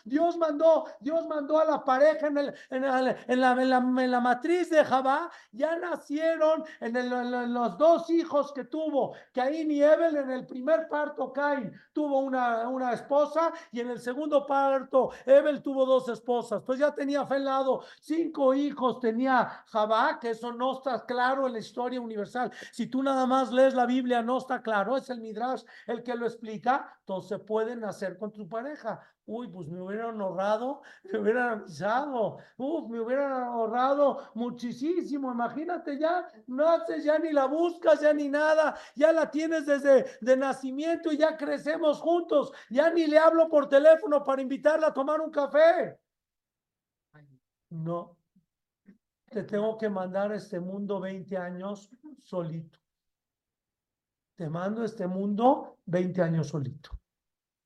[0.05, 7.53] Dios mandó, Dios mandó a la pareja en, la, matriz de Jabá, ya nacieron en,
[7.53, 12.93] los dos hijos que tuvo, Caín y Abel, en el primer parto Caín tuvo una,
[12.93, 18.53] esposa y en el segundo parto Abel tuvo dos esposas, entonces ya tenía felado cinco
[18.53, 23.25] hijos, tenía Jabá, que eso no está claro en la historia universal, si tú nada
[23.25, 27.39] más lees la Biblia no está claro, es el Midrash el que lo explica, entonces
[27.39, 29.01] pueden nacer con tu pareja.
[29.29, 35.33] Uy, pues me hubieran ahorrado, me hubieran avisado, uf, me hubieran ahorrado muchísimo.
[35.33, 40.05] Imagínate ya, no haces ya ni la buscas, ya ni nada, ya la tienes desde
[40.21, 42.53] de nacimiento y ya crecemos juntos.
[42.69, 45.99] Ya ni le hablo por teléfono para invitarla a tomar un café.
[47.69, 48.15] No,
[49.29, 51.89] te tengo que mandar este mundo 20 años
[52.23, 52.79] solito.
[54.37, 56.91] Te mando a este mundo 20 años solito.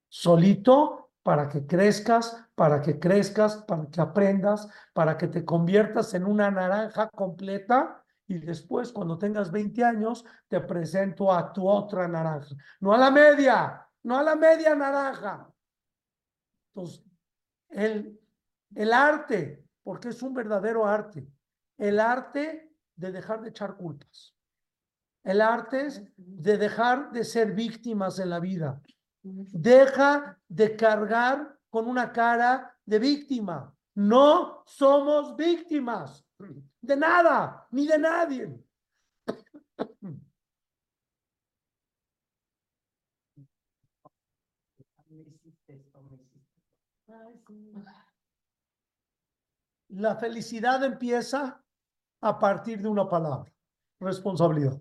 [0.07, 6.25] Solito para que crezcas, para que crezcas, para que aprendas, para que te conviertas en
[6.25, 12.55] una naranja completa y después cuando tengas 20 años te presento a tu otra naranja,
[12.79, 15.51] no a la media, no a la media naranja.
[16.73, 17.03] Entonces,
[17.69, 18.19] el,
[18.75, 21.27] el arte, porque es un verdadero arte,
[21.77, 24.35] el arte de dejar de echar culpas.
[25.23, 28.81] El arte de dejar de ser víctimas en la vida.
[29.23, 33.75] Deja de cargar con una cara de víctima.
[33.95, 36.25] No somos víctimas
[36.81, 38.63] de nada, ni de nadie.
[49.89, 51.63] La felicidad empieza
[52.21, 53.51] a partir de una palabra,
[53.99, 54.79] responsabilidad.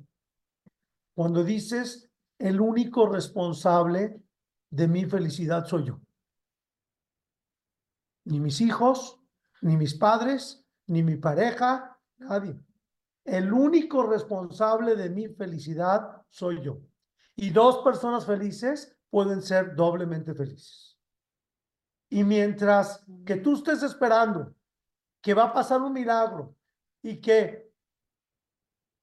[1.14, 4.22] Cuando dices, el único responsable
[4.70, 6.00] de mi felicidad soy yo.
[8.24, 9.20] Ni mis hijos,
[9.60, 12.58] ni mis padres, ni mi pareja, nadie.
[13.24, 16.80] El único responsable de mi felicidad soy yo.
[17.36, 20.98] Y dos personas felices pueden ser doblemente felices.
[22.08, 24.54] Y mientras que tú estés esperando
[25.20, 26.56] que va a pasar un milagro
[27.02, 27.72] y que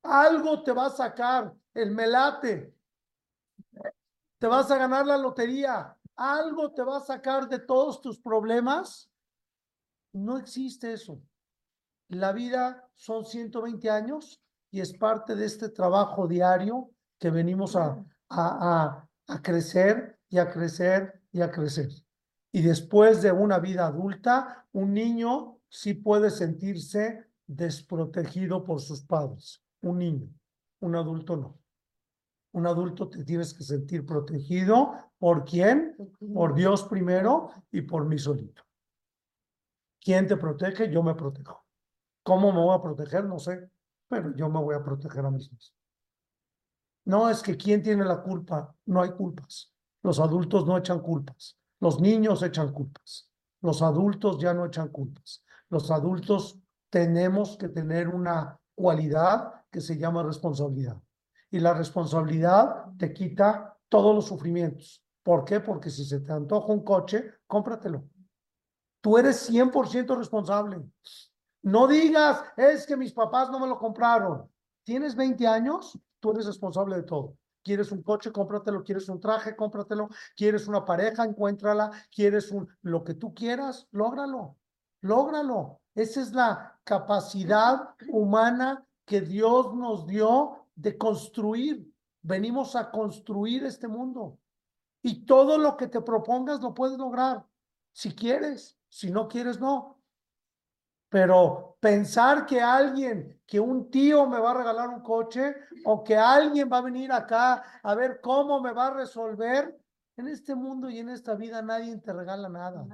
[0.03, 2.77] algo te va a sacar, el melate,
[4.39, 9.10] te vas a ganar la lotería, algo te va a sacar de todos tus problemas,
[10.13, 11.21] no existe eso.
[12.10, 18.04] La vida son 120 años y es parte de este trabajo diario que venimos a,
[18.30, 21.89] a, a, crecer y a crecer y a crecer.
[22.52, 29.62] Y después de una vida adulta, un niño sí puede sentirse desprotegido por sus padres.
[29.82, 30.30] Un niño,
[30.80, 31.60] un adulto no.
[32.53, 34.93] Un adulto te tienes que sentir protegido.
[35.17, 35.95] ¿Por quién?
[36.33, 38.63] Por Dios primero y por mí solito.
[39.99, 40.91] ¿Quién te protege?
[40.91, 41.65] Yo me protejo.
[42.23, 43.25] ¿Cómo me voy a proteger?
[43.25, 43.69] No sé,
[44.07, 45.57] pero yo me voy a proteger a mí mismo.
[47.05, 49.73] No es que quién tiene la culpa, no hay culpas.
[50.03, 51.57] Los adultos no echan culpas.
[51.79, 53.31] Los niños echan culpas.
[53.62, 55.43] Los adultos ya no echan culpas.
[55.69, 61.01] Los adultos tenemos que tener una cualidad que se llama responsabilidad.
[61.49, 65.03] Y la responsabilidad te quita todos los sufrimientos.
[65.23, 65.60] ¿Por qué?
[65.60, 68.03] Porque si se te antoja un coche, cómpratelo.
[69.01, 70.81] Tú eres 100% responsable.
[71.63, 74.49] No digas, es que mis papás no me lo compraron.
[74.83, 77.36] Tienes 20 años, tú eres responsable de todo.
[77.67, 78.81] Quieres un coche, cómpratelo.
[78.81, 80.07] Quieres un traje, cómpratelo.
[80.38, 81.91] Quieres una pareja, encuéntrala.
[82.10, 84.55] Quieres un lo que tú quieras, lógralo.
[85.01, 85.81] Lógralo.
[85.93, 91.92] Esa es la capacidad humana que Dios nos dio de construir.
[92.22, 94.40] Venimos a construir este mundo.
[95.02, 97.46] Y todo lo que te propongas lo puedes lograr.
[97.92, 100.00] Si quieres, si no quieres, no.
[101.10, 106.16] Pero pensar que alguien, que un tío me va a regalar un coche o que
[106.16, 109.78] alguien va a venir acá a ver cómo me va a resolver,
[110.18, 112.86] en este mundo y en esta vida nadie te regala nada.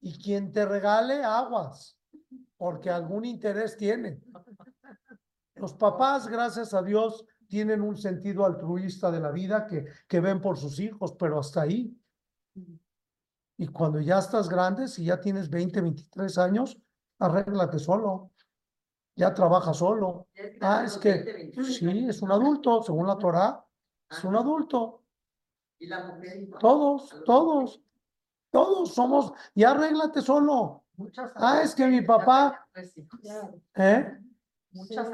[0.00, 1.96] Y quien te regale, aguas,
[2.56, 4.20] porque algún interés tiene.
[5.60, 10.40] Los papás, gracias a Dios, tienen un sentido altruista de la vida que, que ven
[10.40, 11.96] por sus hijos, pero hasta ahí.
[13.56, 16.78] Y cuando ya estás grande, si ya tienes 20, 23 años,
[17.18, 18.30] arréglate solo.
[19.16, 20.28] Ya trabaja solo.
[20.60, 23.64] Ah, es que sí, es un adulto, según la Torah,
[24.08, 25.02] es un adulto.
[25.80, 26.48] Y la mujer.
[26.60, 27.80] Todos, todos,
[28.50, 30.84] todos somos, ya arréglate solo.
[30.96, 32.64] Muchas Ah, es que mi papá,
[33.22, 33.54] Claro.
[33.74, 34.18] ¿eh?
[34.70, 35.10] Muchas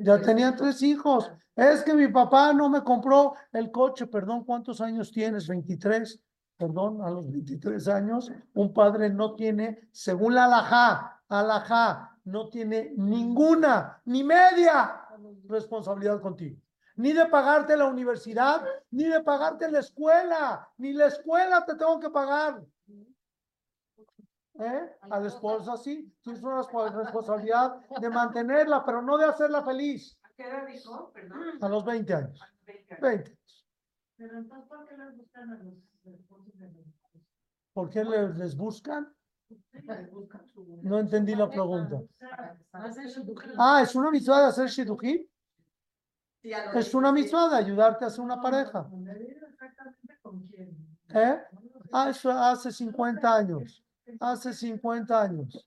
[0.00, 1.30] Ya tenía tres hijos.
[1.54, 4.06] Es que mi papá no me compró el coche.
[4.06, 5.46] Perdón, ¿cuántos años tienes?
[5.46, 6.20] 23.
[6.56, 12.92] Perdón, a los 23 años, un padre no tiene, según la alajá, alajá, no tiene
[12.96, 15.00] ninguna, ni media
[15.48, 16.56] responsabilidad contigo.
[16.96, 21.98] Ni de pagarte la universidad, ni de pagarte la escuela, ni la escuela te tengo
[21.98, 22.62] que pagar.
[24.60, 24.96] ¿Eh?
[25.00, 30.16] A la esposa sí, tienes una respo- responsabilidad de mantenerla, pero no de hacerla feliz.
[30.22, 31.10] ¿A qué edad dijo?
[31.12, 31.58] Perdón.
[31.60, 32.40] A los 20 años.
[32.40, 33.02] A los 20 años.
[33.02, 33.38] 20.
[34.16, 36.86] Pero entonces, ¿por qué les buscan a los esposos de los
[37.72, 39.12] ¿Por qué les, les buscan?
[40.82, 42.00] No entendí la pregunta.
[43.58, 44.68] Ah, ¿es una mitzvah de hacer
[46.72, 47.12] los Es una 17.
[47.12, 48.88] mitzvah de ayudarte a hacer una pareja.
[51.14, 51.42] ¿Eh?
[51.92, 53.83] Ah, eso hace 50 años.
[54.20, 55.66] Hace 50 años.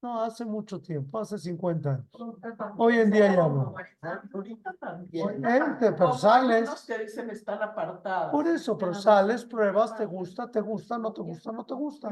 [0.00, 2.06] No, hace mucho tiempo, hace 50 años.
[2.76, 3.74] Hoy en día ya no.
[4.32, 5.44] Ahorita también.
[5.44, 5.60] ¿Eh?
[5.80, 6.84] Te- Pero sales.
[6.86, 8.30] que dicen están apartados.
[8.30, 12.10] Por eso, pero sales, pruebas, te gusta, te gusta, no te gusta, no te gusta.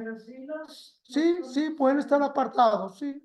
[1.05, 1.37] Sí.
[1.45, 3.23] Sí, pueden estar apartados, sí.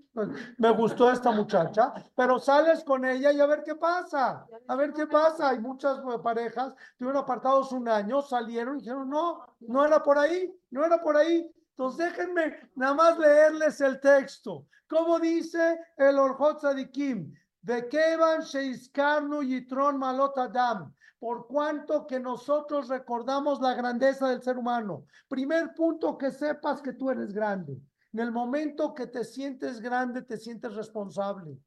[0.60, 4.46] Me gustó esta muchacha, pero sales con ella y a ver qué pasa.
[4.68, 5.50] A ver qué pasa.
[5.50, 10.54] Hay muchas parejas, estuvieron apartados un año, salieron y dijeron, no, no era por ahí,
[10.70, 11.52] no era por ahí.
[11.82, 14.68] Entonces déjenme nada más leerles el texto.
[14.88, 17.34] ¿Cómo dice el Orjot Sadikim?
[17.60, 20.94] De Kevan Sheiskarnu Yitron Malot Adam.
[21.18, 25.08] Por cuanto que nosotros recordamos la grandeza del ser humano.
[25.28, 27.82] Primer punto, que sepas que tú eres grande.
[28.14, 31.58] En el momento que te sientes grande, te sientes responsable.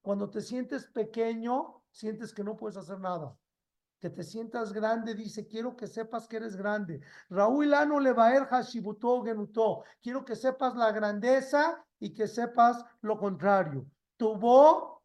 [0.00, 3.36] Cuando te sientes pequeño, sientes que no puedes hacer nada.
[4.00, 7.00] Que te sientas grande, dice, quiero que sepas que eres grande.
[7.28, 13.86] Raúl Lano Levaer Hashibuto Genuto, quiero que sepas la grandeza y que sepas lo contrario.
[14.16, 15.02] Tuvo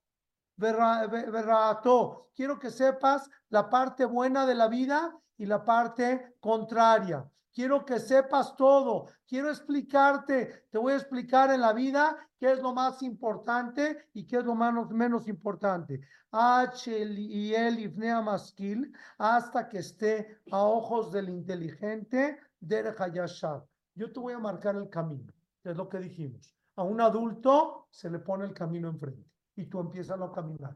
[0.56, 7.28] Berrato, quiero que sepas la parte buena de la vida y la parte contraria.
[7.54, 9.08] Quiero que sepas todo.
[9.28, 10.66] Quiero explicarte.
[10.72, 14.46] Te voy a explicar en la vida qué es lo más importante y qué es
[14.46, 16.02] lo menos, menos importante.
[16.32, 17.94] H y el
[18.24, 23.64] maskil hasta que esté a ojos del inteligente de Hayashab.
[23.94, 25.32] Yo te voy a marcar el camino.
[25.64, 26.56] Es lo que dijimos.
[26.76, 30.76] A un adulto se le pone el camino enfrente y tú empiezas a caminar.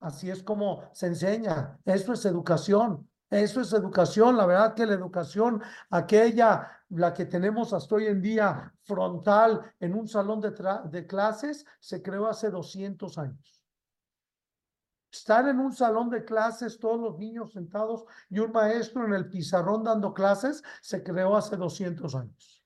[0.00, 1.78] Así es como se enseña.
[1.84, 3.08] Eso es educación.
[3.30, 4.36] Eso es educación.
[4.36, 5.60] La verdad que la educación,
[5.90, 10.52] aquella, la que tenemos hasta hoy en día frontal en un salón de,
[10.90, 13.62] de clases, se creó hace 200 años.
[15.10, 19.28] Estar en un salón de clases, todos los niños sentados y un maestro en el
[19.28, 22.64] pizarrón dando clases, se creó hace 200 años.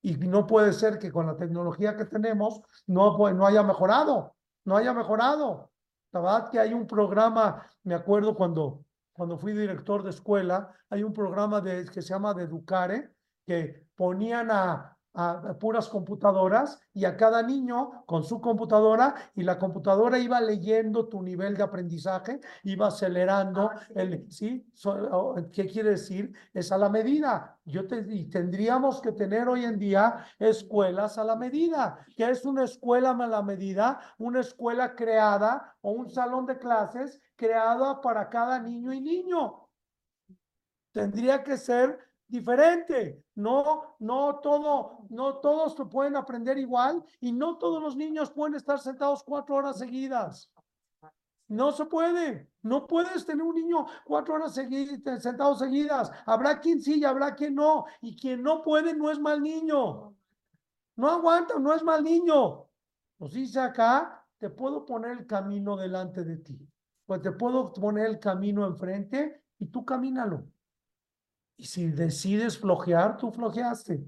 [0.00, 4.76] Y no puede ser que con la tecnología que tenemos no, no haya mejorado, no
[4.76, 5.70] haya mejorado.
[6.12, 8.84] La verdad que hay un programa, me acuerdo cuando
[9.18, 13.10] cuando fui director de escuela, hay un programa de, que se llama de Educare,
[13.44, 19.58] que ponían a, a, puras computadoras y a cada niño con su computadora y la
[19.58, 23.92] computadora iba leyendo tu nivel de aprendizaje, iba acelerando Ah, sí.
[23.96, 24.70] el, ¿sí?
[24.72, 26.32] So- ¿Qué quiere decir?
[26.54, 27.58] Es a la medida.
[27.64, 32.06] Yo te, y tendríamos que tener hoy en día escuelas a la medida.
[32.16, 33.98] ¿Qué es una escuela a la medida?
[34.18, 39.68] Una escuela creada o un salón de clases creada para cada niño y niño.
[40.92, 43.24] Tendría que ser diferente.
[43.36, 48.56] No, no todo, no todos lo pueden aprender igual y no todos los niños pueden
[48.56, 50.50] estar sentados cuatro horas seguidas.
[51.46, 52.50] No se puede.
[52.62, 56.10] No puedes tener un niño cuatro horas seguidas, sentados seguidas.
[56.26, 57.86] Habrá quien sí y habrá quien no.
[58.02, 60.14] Y quien no puede no es mal niño.
[60.96, 62.66] No aguanta, no es mal niño.
[63.20, 66.68] Nos dice acá, te puedo poner el camino delante de ti.
[67.08, 70.44] Pues te puedo poner el camino enfrente y tú camínalo.
[71.56, 74.04] Y si decides flojear, tú flojeaste.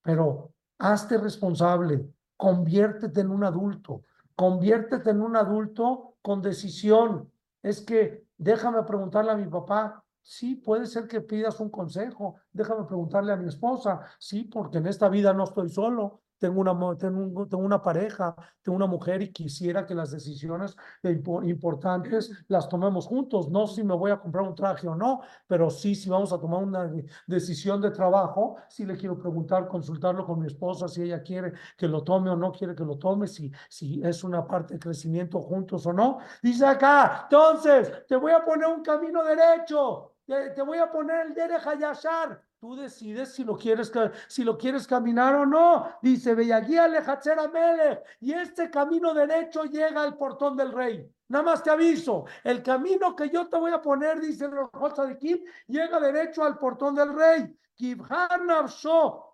[0.00, 7.30] Pero hazte responsable, conviértete en un adulto, conviértete en un adulto con decisión.
[7.62, 12.86] Es que déjame preguntarle a mi papá, sí, puede ser que pidas un consejo, déjame
[12.86, 17.20] preguntarle a mi esposa, sí, porque en esta vida no estoy solo, tengo una, tengo
[17.22, 22.68] un- tengo una pareja, tengo una mujer y quisiera que las decisiones impo- importantes las
[22.68, 26.08] tomemos juntos, no si me voy a comprar un traje o no, pero sí si
[26.10, 30.46] vamos a tomar una de- decisión de trabajo, sí le quiero preguntar, consultarlo con mi
[30.46, 34.00] esposa, si ella quiere que lo tome o no quiere que lo tome, si, si
[34.02, 36.18] es una parte de crecimiento juntos o no.
[36.42, 41.26] Dice acá, entonces, te voy a poner un camino derecho, te, te voy a poner
[41.28, 42.42] el Derech Hayashar.
[42.60, 43.90] Tú decides si lo quieres,
[44.28, 45.96] si lo quieres caminar o no.
[46.02, 48.04] Dice, Bellaguía Lejatzera Melech.
[48.20, 51.10] Y este camino derecho llega al portón del rey.
[51.28, 55.18] Nada más te aviso, el camino que yo te voy a poner, dice el de
[55.18, 55.38] Kim,
[55.68, 57.56] llega derecho al portón del rey.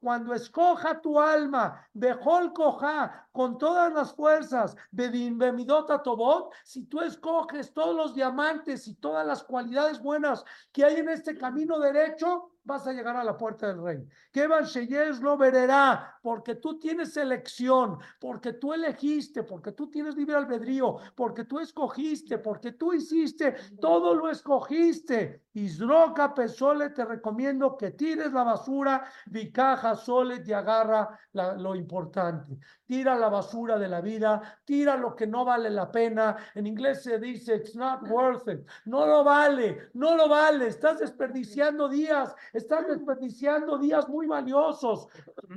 [0.00, 7.00] Cuando escoja tu alma, Bejol coja, con todas las fuerzas, Bedin Bemidota Tobot, si tú
[7.00, 12.52] escoges todos los diamantes y todas las cualidades buenas que hay en este camino derecho,
[12.66, 14.06] vas a llegar a la puerta del rey.
[14.32, 20.36] Que Sheyes lo verá, porque tú tienes elección, porque tú elegiste, porque tú tienes libre
[20.36, 25.46] albedrío, porque tú escogiste, porque tú hiciste, todo lo escogiste.
[25.54, 32.58] Isroca Pesole, te recomiendo que tires la basura, Vicaja Sole te agarra la- lo importante.
[32.84, 36.36] Tira la basura de la vida, tira lo que no vale la pena.
[36.54, 38.66] En inglés se dice, it's not worth it.
[38.84, 40.66] No lo vale, no lo vale.
[40.66, 45.09] Estás desperdiciando días, estás desperdiciando días muy valiosos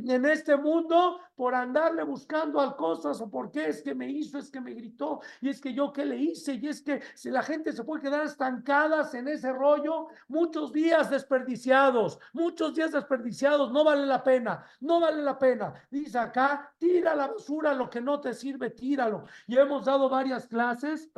[0.05, 4.37] en este mundo por andarle buscando a cosas o por qué es que me hizo,
[4.37, 7.29] es que me gritó y es que yo qué le hice y es que si
[7.29, 13.71] la gente se puede quedar estancadas en ese rollo, muchos días desperdiciados, muchos días desperdiciados,
[13.71, 15.73] no vale la pena, no vale la pena.
[15.89, 19.23] Dice acá, tira la basura, lo que no te sirve, tíralo.
[19.47, 21.09] Y hemos dado varias clases.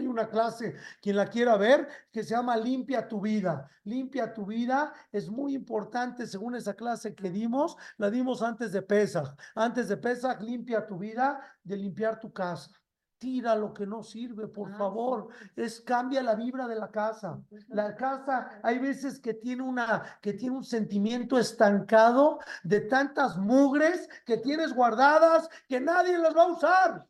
[0.00, 3.68] Hay una clase, quien la quiera ver, que se llama Limpia tu vida.
[3.84, 7.76] Limpia tu vida es muy importante según esa clase que dimos.
[7.98, 9.36] La dimos antes de Pesach.
[9.54, 12.70] Antes de Pesach, limpia tu vida, de limpiar tu casa.
[13.18, 15.28] Tira lo que no sirve, por Ah, favor.
[15.54, 17.38] Es cambia la vibra de la casa.
[17.68, 24.08] La casa hay veces que tiene una que tiene un sentimiento estancado de tantas mugres
[24.24, 27.06] que tienes guardadas que nadie las va a usar.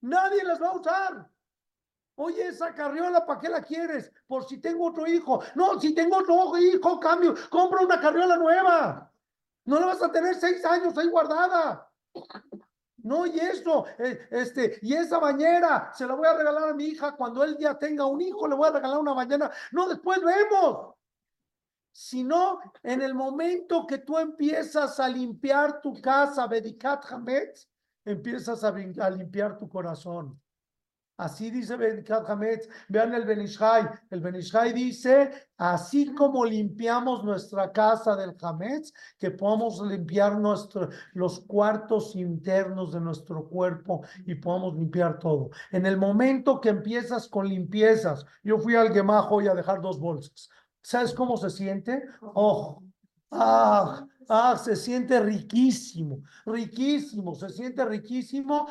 [0.00, 1.33] Nadie las va a usar.
[2.16, 4.12] Oye, esa carriola, ¿para qué la quieres?
[4.26, 5.42] Por si tengo otro hijo.
[5.56, 9.10] No, si tengo otro hijo, cambio, compra una carriola nueva.
[9.64, 11.90] No la vas a tener seis años ahí guardada.
[12.98, 16.84] No, y eso, eh, este, y esa bañera se la voy a regalar a mi
[16.84, 19.50] hija cuando él ya tenga un hijo, le voy a regalar una bañera.
[19.72, 20.94] No, después vemos.
[21.92, 27.68] Sino en el momento que tú empiezas a limpiar tu casa, Bedikat Hametz,
[28.04, 30.40] empiezas a limpiar tu corazón.
[31.16, 31.74] Así dice
[32.26, 32.68] Hametz.
[32.88, 33.88] Vean el Benishai.
[34.10, 41.40] El Benishai dice, así como limpiamos nuestra casa del Hametz, que podamos limpiar nuestro, los
[41.40, 45.50] cuartos internos de nuestro cuerpo y podamos limpiar todo.
[45.70, 50.00] En el momento que empiezas con limpiezas, yo fui al Gemajo y a dejar dos
[50.00, 50.50] bolsas.
[50.82, 52.02] ¿Sabes cómo se siente?
[52.20, 52.82] Oh,
[53.30, 58.66] ah, ah, se siente riquísimo, riquísimo, se siente riquísimo.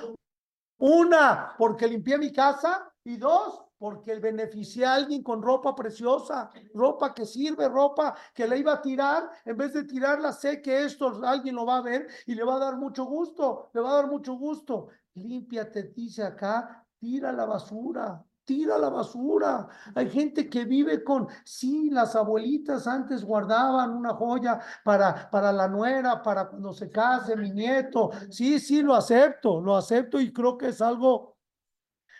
[0.84, 7.14] Una, porque limpié mi casa y dos, porque beneficié a alguien con ropa preciosa, ropa
[7.14, 11.22] que sirve, ropa que le iba a tirar, en vez de tirarla, sé que esto
[11.24, 13.96] alguien lo va a ver y le va a dar mucho gusto, le va a
[13.96, 14.90] dar mucho gusto.
[15.14, 19.68] Límpiate, dice acá, tira la basura, tira la basura.
[19.96, 25.68] Hay gente que vive con, sí, las abuelitas antes guardaban una joya para, para la
[25.68, 28.12] nuera, para cuando se case mi nieto.
[28.30, 31.34] Sí, sí, lo acepto, lo acepto y creo que es algo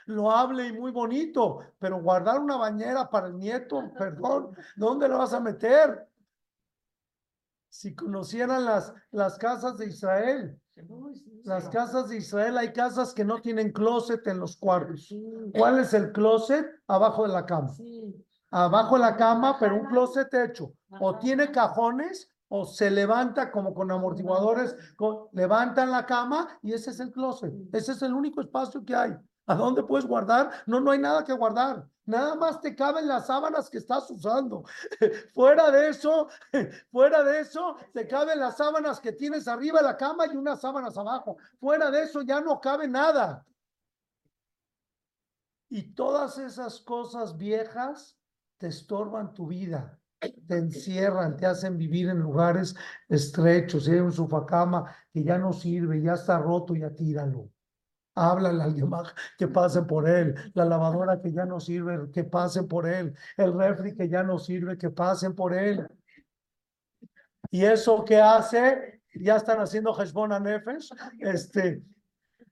[0.06, 5.34] loable y muy bonito, pero guardar una bañera para el nieto, perdón, ¿dónde lo vas
[5.34, 6.08] a meter?
[7.70, 10.60] Si conocieran las, las casas de Israel,
[11.46, 15.08] las casas de Israel, hay casas que no tienen closet en los cuartos.
[15.58, 16.66] ¿Cuál es el closet?
[16.88, 17.70] Abajo de la cama.
[18.52, 20.74] Abajo de la cama, pero un closet hecho.
[21.00, 26.92] O tiene cajones o se levanta como con amortiguadores, con- levantan la cama y ese
[26.92, 27.52] es el closet.
[27.74, 29.16] Ese es el único espacio que hay.
[29.46, 30.52] ¿A dónde puedes guardar?
[30.66, 31.88] No, no hay nada que guardar.
[32.06, 34.64] Nada más te caben las sábanas que estás usando.
[35.34, 36.28] fuera de eso,
[36.92, 40.62] fuera de eso, te caben las sábanas que tienes arriba de la cama y unas
[40.62, 41.38] sábanas abajo.
[41.60, 43.46] Fuera de eso ya no cabe nada.
[45.70, 48.18] Y todas esas cosas viejas
[48.58, 52.76] te estorban tu vida, te encierran, te hacen vivir en lugares
[53.10, 53.88] estrechos.
[53.88, 57.53] Hay un sofacama que ya no sirve, ya está roto, ya tíralo.
[58.16, 60.36] Háblale a alguien más que pase por él.
[60.54, 63.16] La lavadora que ya no sirve, que pasen por él.
[63.38, 65.88] El refri que ya no sirve, que pasen por él.
[67.50, 69.02] ¿Y eso qué hace?
[69.16, 70.90] Ya están haciendo Heshbon Nefesh.
[71.20, 71.84] Este,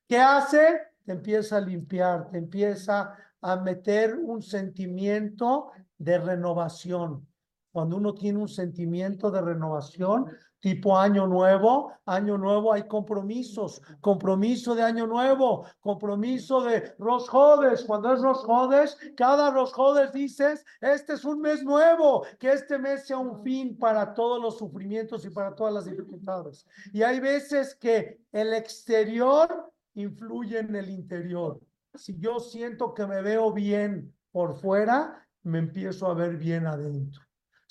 [0.08, 0.80] ¿qué hace?
[1.06, 7.28] Te empieza a limpiar, te empieza a meter un sentimiento de renovación.
[7.72, 10.28] Cuando uno tiene un sentimiento de renovación,
[10.62, 17.86] tipo año nuevo, año nuevo hay compromisos, compromiso de año nuevo, compromiso de Rosh Hodesh.
[17.86, 22.78] Cuando es Rosh Hodesh, cada Rosh Hodesh dices, este es un mes nuevo, que este
[22.78, 26.66] mes sea un fin para todos los sufrimientos y para todas las dificultades.
[26.94, 31.60] Y hay veces que el exterior influye en el interior.
[31.96, 37.22] Si yo siento que me veo bien por fuera, me empiezo a ver bien adentro.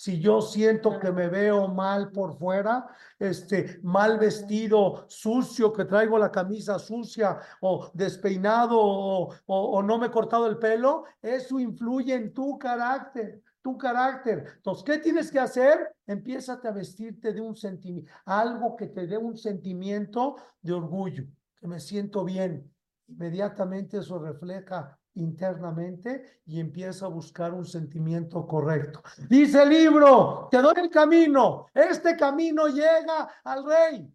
[0.02, 2.86] Si yo siento que me veo mal por fuera,
[3.18, 9.98] este, mal vestido, sucio, que traigo la camisa sucia o despeinado o, o- o no
[9.98, 14.54] me he cortado el pelo, eso influye en tu carácter, tu carácter.
[14.56, 15.94] Entonces, ¿qué tienes que hacer?
[16.06, 21.24] Empiézate a vestirte de un sentimiento, algo que te dé un sentimiento de orgullo,
[21.60, 22.72] que me siento bien.
[23.06, 29.02] Inmediatamente eso refleja internamente y empieza a buscar un sentimiento correcto.
[29.28, 34.12] Dice el libro, te doy el camino, este camino llega al rey.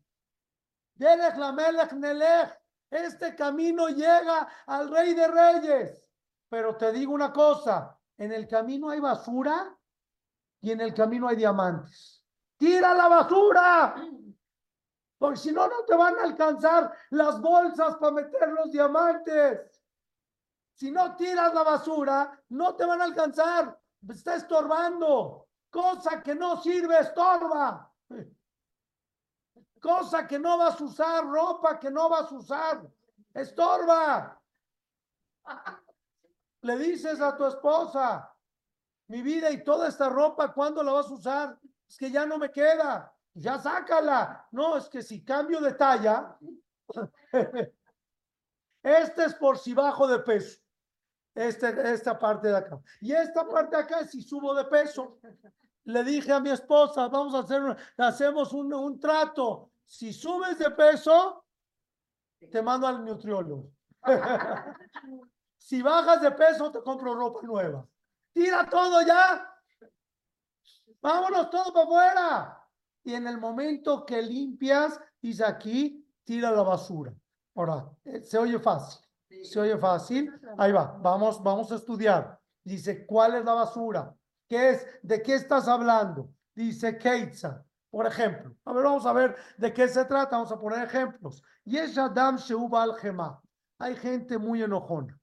[2.90, 6.02] Este camino llega al rey de reyes.
[6.50, 9.76] Pero te digo una cosa, en el camino hay basura
[10.62, 12.24] y en el camino hay diamantes.
[12.58, 13.96] Tira la basura,
[15.18, 19.75] porque si no, no te van a alcanzar las bolsas para meter los diamantes.
[20.76, 23.80] Si no tiras la basura, no te van a alcanzar.
[24.10, 25.48] Está estorbando.
[25.70, 27.92] Cosa que no sirve, estorba.
[29.82, 32.92] Cosa que no vas a usar, ropa que no vas a usar,
[33.34, 34.42] estorba.
[36.62, 38.36] Le dices a tu esposa,
[39.08, 41.60] mi vida y toda esta ropa, ¿cuándo la vas a usar?
[41.88, 43.16] Es que ya no me queda.
[43.34, 44.48] Ya sácala.
[44.52, 46.38] No, es que si cambio de talla,
[48.82, 50.65] este es por si bajo de peso.
[51.36, 52.80] Este, esta parte de acá.
[53.02, 55.20] Y esta parte de acá si subo de peso.
[55.84, 57.62] Le dije a mi esposa, vamos a hacer,
[57.98, 59.70] hacemos un, un trato.
[59.86, 61.46] Si subes de peso,
[62.50, 63.70] te mando al nutriólogo.
[65.58, 67.88] Si bajas de peso, te compro ropa nueva.
[68.32, 69.52] Tira todo ya.
[71.02, 72.70] Vámonos todo para afuera.
[73.04, 77.12] Y en el momento que limpias, dice aquí, tira la basura.
[77.56, 79.05] Ahora, eh, se oye fácil.
[79.44, 80.32] Se oye fácil.
[80.58, 80.98] Ahí va.
[81.02, 82.40] Vamos, vamos a estudiar.
[82.64, 84.16] Dice, ¿cuál es la basura?
[84.48, 84.88] ¿Qué es?
[85.02, 86.30] ¿De qué estás hablando?
[86.54, 88.56] Dice Keitza, por ejemplo.
[88.66, 90.38] A ver, vamos a ver de qué se trata.
[90.38, 91.44] Vamos a poner ejemplos.
[91.64, 93.42] Yesh Adam Sheuba al Gema.
[93.80, 95.20] Hay gente muy enojona.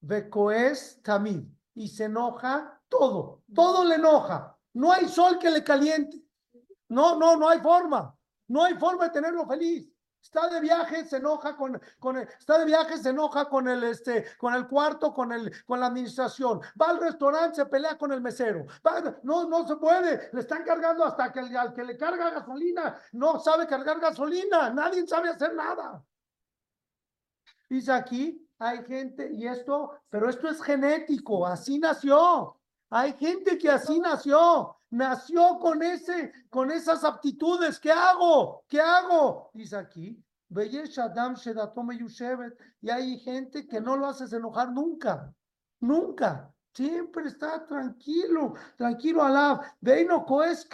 [0.00, 1.44] Bekoes Tamid.
[1.74, 3.42] Y se enoja todo.
[3.54, 4.56] Todo le enoja.
[4.74, 6.22] No hay sol que le caliente.
[6.88, 8.16] No, no, no hay forma.
[8.48, 9.91] No hay forma de tenerlo feliz.
[10.22, 13.82] Está de viaje, se enoja con, con el, está de viaje, se enoja con el,
[13.82, 16.60] este, con el cuarto, con el, con la administración.
[16.80, 18.64] Va al restaurante, se pelea con el mesero.
[19.24, 20.30] No, no se puede.
[20.32, 24.70] Le están cargando hasta que al que le carga gasolina no sabe cargar gasolina.
[24.70, 26.02] Nadie sabe hacer nada.
[27.68, 32.60] Dice aquí, hay gente, y esto, pero esto es genético, así nació.
[32.90, 37.80] Hay gente que así nació, nació con ese, con esas aptitudes.
[37.80, 38.64] ¿Qué hago?
[38.68, 39.50] ¿Qué hago?
[39.54, 40.22] Dice aquí,
[42.80, 45.32] y hay gente que no lo haces enojar nunca,
[45.80, 46.52] nunca.
[46.74, 49.62] Siempre está tranquilo, tranquilo alab.
[49.80, 50.68] Veino coes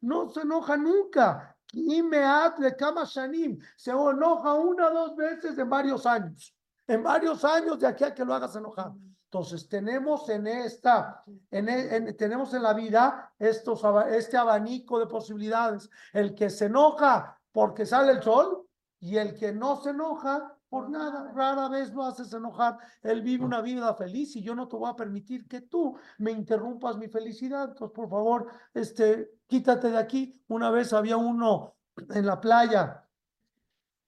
[0.00, 1.56] no se enoja nunca.
[1.72, 6.54] Le kama shanim, se enoja una dos veces en varios años.
[6.86, 8.92] En varios años de aquí a que lo hagas enojar.
[9.32, 11.58] Entonces tenemos en esta, e-
[11.96, 15.88] en- tenemos en la vida estos, este abanico de posibilidades.
[16.12, 18.68] El que se enoja porque sale el sol
[19.00, 21.32] y el que no se enoja por nada.
[21.32, 22.76] Rara vez lo haces enojar.
[23.02, 26.30] Él vive una vida feliz y yo no te voy a permitir que tú me
[26.30, 27.70] interrumpas mi felicidad.
[27.70, 30.44] Entonces, por favor, este, quítate de aquí.
[30.48, 31.74] Una vez había uno
[32.10, 33.08] en la playa,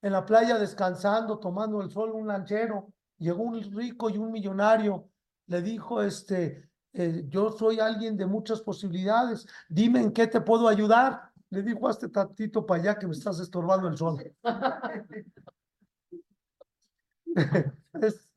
[0.03, 2.93] en la playa descansando, tomando el sol, un lanchero.
[3.16, 5.09] Llegó un rico y un millonario.
[5.47, 9.47] Le dijo, este, eh, yo soy alguien de muchas posibilidades.
[9.69, 11.31] Dime en qué te puedo ayudar.
[11.51, 14.35] Le dijo, hazte tantito para allá que me estás estorbando el sol.
[18.01, 18.31] es,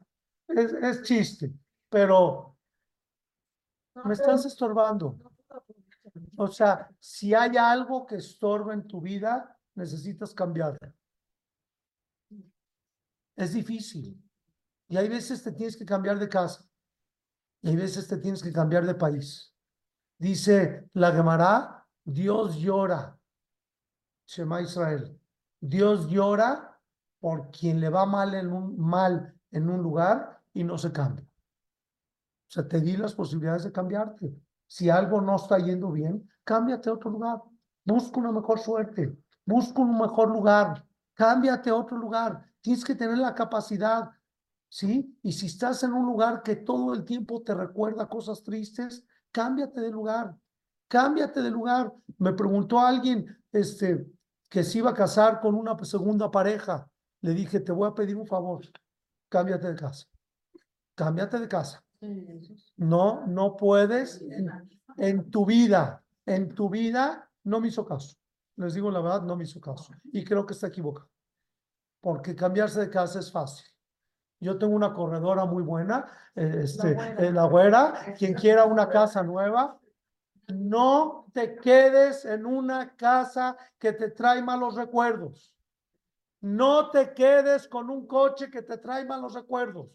[0.47, 1.53] es, es chiste,
[1.89, 2.57] pero
[4.03, 5.17] me estás estorbando.
[6.35, 10.79] O sea, si hay algo que estorba en tu vida, necesitas cambiarlo.
[13.35, 14.21] Es difícil.
[14.89, 16.66] Y hay veces te tienes que cambiar de casa.
[17.61, 19.53] Y hay veces te tienes que cambiar de país.
[20.17, 23.17] Dice la Gemara, Dios llora.
[24.25, 25.19] Shema Israel.
[25.59, 26.79] Dios llora
[27.19, 31.25] por quien le va mal en un, mal en un lugar y no se cambia.
[31.25, 34.33] O sea, te di las posibilidades de cambiarte.
[34.65, 37.41] Si algo no está yendo bien, cámbiate a otro lugar.
[37.83, 39.17] Busca una mejor suerte.
[39.45, 40.85] Busca un mejor lugar.
[41.13, 42.45] Cámbiate a otro lugar.
[42.61, 44.11] Tienes que tener la capacidad,
[44.69, 45.17] ¿sí?
[45.21, 49.81] Y si estás en un lugar que todo el tiempo te recuerda cosas tristes, cámbiate
[49.81, 50.35] de lugar.
[50.87, 51.93] Cámbiate de lugar.
[52.17, 54.07] Me preguntó alguien, este,
[54.49, 56.89] que se iba a casar con una segunda pareja.
[57.21, 58.65] Le dije, te voy a pedir un favor.
[59.29, 60.05] Cámbiate de casa.
[60.95, 61.83] Cámbiate de casa.
[62.77, 64.49] No, no puedes en,
[64.97, 68.15] en tu vida, en tu vida, no me hizo caso.
[68.55, 69.93] Les digo la verdad, no me hizo caso.
[70.05, 71.09] Y creo que está equivocado.
[72.01, 73.67] Porque cambiarse de casa es fácil.
[74.39, 77.25] Yo tengo una corredora muy buena, este, güera.
[77.25, 79.79] eh, la güera, quien quiera una casa nueva,
[80.47, 85.55] no te quedes en una casa que te trae malos recuerdos.
[86.41, 89.89] No te quedes con un coche que te trae malos recuerdos.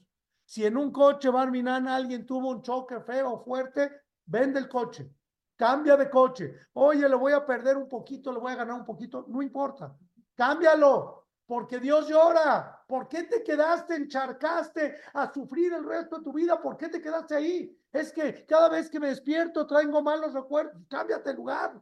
[0.44, 3.90] Si en un coche Barminana alguien tuvo un choque feo o fuerte,
[4.26, 5.08] vende el coche.
[5.56, 6.54] Cambia de coche.
[6.72, 9.24] Oye, le voy a perder un poquito, le voy a ganar un poquito.
[9.28, 9.96] No importa.
[10.34, 11.21] Cámbialo.
[11.52, 12.82] Porque Dios llora.
[12.88, 16.58] ¿Por qué te quedaste, encharcaste a sufrir el resto de tu vida?
[16.58, 17.78] ¿Por qué te quedaste ahí?
[17.92, 20.82] Es que cada vez que me despierto traigo malos recuerdos.
[20.88, 21.78] Cámbiate de lugar.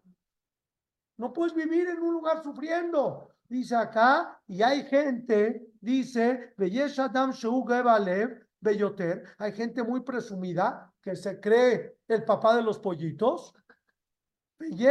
[1.18, 3.28] No puedes vivir en un lugar sufriendo.
[3.48, 6.52] Dice acá, y hay gente, dice,
[9.38, 13.54] hay gente muy presumida que se cree el papá de los pollitos.
[14.58, 14.84] Y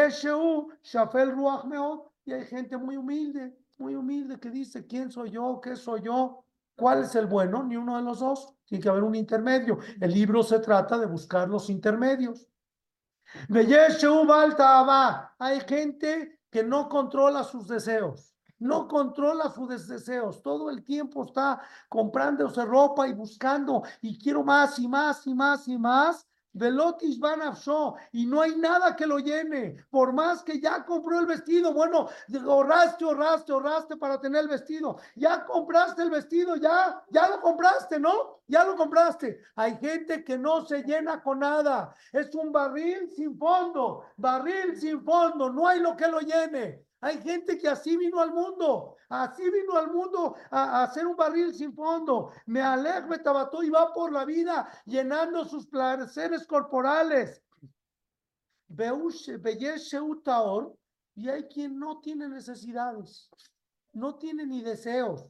[2.31, 5.59] hay gente muy humilde, muy humilde que dice, ¿quién soy yo?
[5.61, 6.45] ¿Qué soy yo?
[6.75, 7.63] ¿Cuál es el bueno?
[7.63, 8.53] Ni uno de los dos.
[8.65, 9.79] Tiene que haber un intermedio.
[9.99, 12.47] El libro se trata de buscar los intermedios.
[15.39, 18.35] Hay gente que no controla sus deseos.
[18.59, 20.41] No controla sus des- deseos.
[20.41, 25.67] Todo el tiempo está comprándose ropa y buscando y quiero más y más y más
[25.67, 26.28] y más.
[26.53, 27.41] Velotis van
[28.11, 32.09] y no hay nada que lo llene, por más que ya compró el vestido, bueno,
[32.47, 37.99] ahorraste, ahorraste, ahorraste para tener el vestido, ya compraste el vestido, ya, ya lo compraste,
[37.99, 38.41] ¿no?
[38.47, 39.41] Ya lo compraste.
[39.55, 45.03] Hay gente que no se llena con nada, es un barril sin fondo, barril sin
[45.03, 46.83] fondo, no hay lo que lo llene.
[47.01, 51.53] Hay gente que así vino al mundo, así vino al mundo a, hacer un barril
[51.53, 52.31] sin fondo.
[52.45, 57.43] Me alejo, tabató y va por la vida llenando sus placeres corporales.
[61.15, 63.29] Y hay quien no tiene necesidades,
[63.91, 65.25] no tiene ni deseos.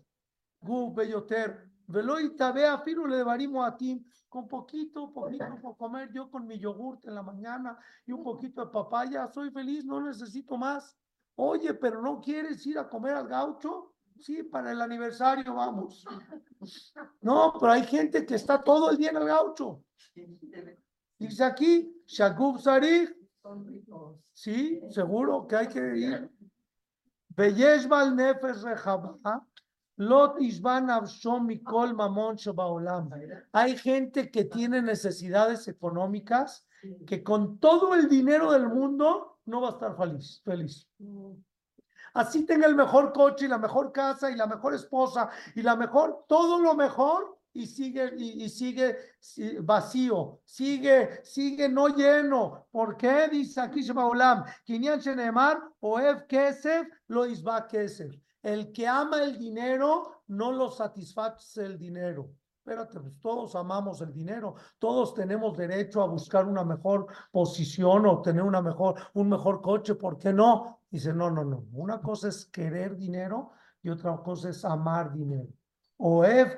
[0.62, 0.94] Gu,
[1.88, 2.84] veloita, vea, a
[4.30, 8.64] con poquito, poquito por comer yo con mi yogurt en la mañana y un poquito
[8.64, 10.96] de papaya, soy feliz, no necesito más.
[11.42, 13.94] Oye, pero no quieres ir a comer al gaucho?
[14.20, 16.06] Sí, para el aniversario vamos.
[17.22, 19.82] No, pero hay gente que está todo el día en el gaucho.
[21.18, 23.16] Dice aquí, Shagub Sarich.
[24.34, 26.30] Sí, seguro que hay que ir.
[27.30, 29.42] Beyeshbal Nefesh Rehabah.
[29.96, 32.38] Lot Mikol Mamon.
[33.54, 36.68] Hay gente que tiene necesidades económicas
[37.08, 40.88] que con todo el dinero del mundo no va a estar feliz, feliz.
[42.14, 45.76] Así tenga el mejor coche y la mejor casa y la mejor esposa y la
[45.76, 48.96] mejor, todo lo mejor y sigue y, sigue
[49.62, 52.68] vacío, sigue sigue no lleno.
[52.72, 53.28] ¿Por qué?
[53.30, 57.26] Dice aquí Shemaolam, Kinyan Shenemar, Oev Kesef, lo
[57.68, 58.16] Kesef.
[58.42, 62.30] El que ama el dinero no lo satisface el dinero.
[62.70, 68.22] Espérate, pues todos amamos el dinero, todos tenemos derecho a buscar una mejor posición o
[68.22, 70.82] tener una mejor, un mejor coche, ¿por qué no?
[70.88, 71.66] Dice, no, no, no.
[71.74, 75.50] Una cosa es querer dinero y otra cosa es amar dinero.
[75.98, 76.58] O Ef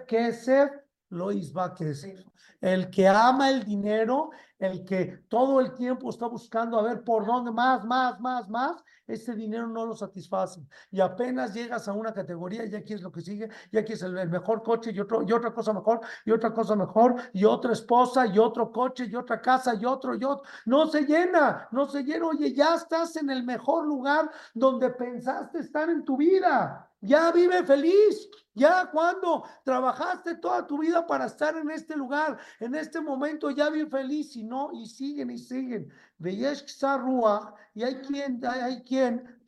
[1.12, 2.26] Kesef lo isba Kesef.
[2.59, 7.26] El que ama el dinero, el que todo el tiempo está buscando a ver por
[7.26, 10.62] dónde más, más, más, más, ese dinero no lo satisface.
[10.91, 14.30] Y apenas llegas a una categoría, ya quieres lo que sigue, ya quieres el, el
[14.30, 18.28] mejor coche y, otro, y otra cosa mejor, y otra cosa mejor, y otra esposa,
[18.28, 20.43] y otro coche, y otra casa, y otro, y otro.
[20.66, 22.28] No se llena, no se llena.
[22.28, 26.88] Oye, ya estás en el mejor lugar donde pensaste estar en tu vida.
[27.01, 28.30] Ya vive feliz.
[28.54, 33.70] Ya cuando trabajaste toda tu vida para estar en este lugar, en este momento, ya
[33.70, 35.89] vive feliz y no, y siguen y siguen.
[36.24, 39.41] Y hay quien, hay, quien,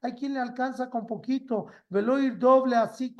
[0.00, 3.14] hay quien le alcanza con poquito, ir doble así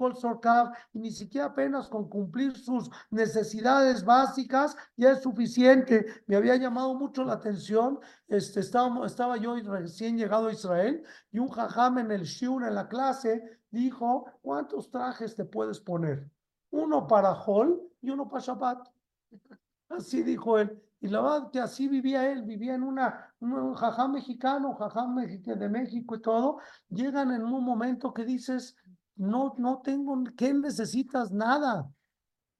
[0.94, 6.06] y ni siquiera apenas con cumplir sus necesidades básicas ya es suficiente.
[6.26, 11.38] Me había llamado mucho la atención, este, estaba, estaba yo recién llegado a Israel, y
[11.38, 16.30] un jajam en el shiur, en la clase, dijo, ¿cuántos trajes te puedes poner?
[16.70, 18.88] Uno para Hol y uno para Shabbat.
[19.88, 20.80] Así dijo él.
[21.00, 25.68] Y la verdad que así vivía él, vivía en una, un jajam mexicano, jajam de
[25.68, 26.58] México y todo.
[26.88, 28.76] Llegan en un momento que dices,
[29.16, 31.32] no, no tengo, ¿qué necesitas?
[31.32, 31.90] Nada.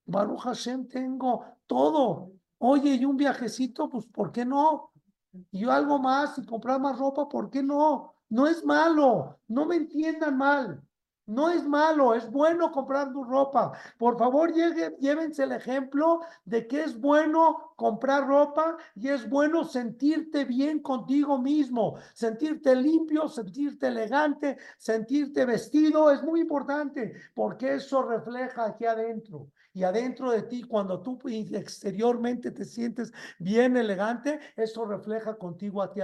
[0.07, 2.33] Baruch Hashem, tengo todo.
[2.59, 4.91] Oye, y un viajecito, pues, ¿por qué no?
[5.53, 8.13] Y algo más y comprar más ropa, ¿por qué no?
[8.29, 10.83] No es malo, no me entiendan mal.
[11.27, 13.73] No es malo, es bueno comprar tu ropa.
[13.97, 19.65] Por favor, llegue, llévense el ejemplo de que es bueno comprar ropa y es bueno
[19.65, 26.11] sentirte bien contigo mismo, sentirte limpio, sentirte elegante, sentirte vestido.
[26.11, 29.49] Es muy importante porque eso refleja aquí adentro.
[29.75, 35.91] Y adentro de ti, cuando tú exteriormente te sientes bien elegante, eso refleja contigo, a
[35.91, 36.01] ti,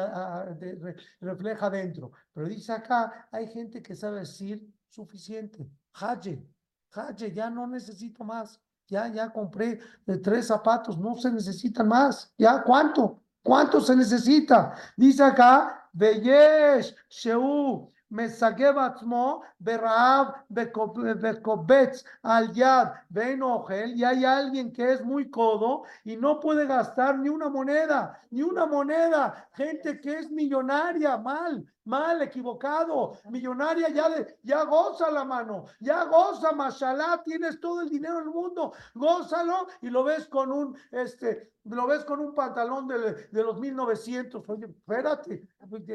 [1.21, 2.12] refleja adentro.
[2.33, 5.70] Pero dice acá, hay gente que sabe decir, suficiente.
[5.93, 6.45] Haye,
[6.91, 8.59] Haye, ya no necesito más.
[8.88, 9.80] Ya, ya compré
[10.22, 12.34] tres zapatos, no se necesitan más.
[12.38, 13.22] ¿Ya cuánto?
[13.41, 14.76] ¿Cuánto se necesita?
[14.95, 24.72] Dice acá, Beyesh, Sheu, מסגב עצמו ברעב וקובץ al yad, ven ojel, y hay alguien
[24.72, 29.99] que es muy codo y no puede gastar ni una moneda, ni una moneda, gente
[29.99, 36.53] que es millonaria, mal, mal, equivocado, millonaria ya, de, ya goza la mano, ya goza,
[36.53, 41.86] mashallah, tienes todo el dinero del mundo, gózalo y lo ves con un, este, lo
[41.86, 45.49] ves con un pantalón de, de los 1900, oye, espérate,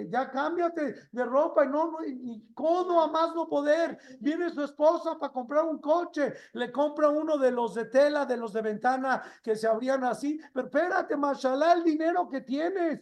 [0.09, 4.63] ya cámbiate de ropa y no, no y, codo a más no poder, viene su
[4.63, 8.61] esposa para comprar un coche, le compra uno de los de tela, de los de
[8.61, 13.01] ventana que se abrían así, pero espérate, mashallah, el dinero que tienes,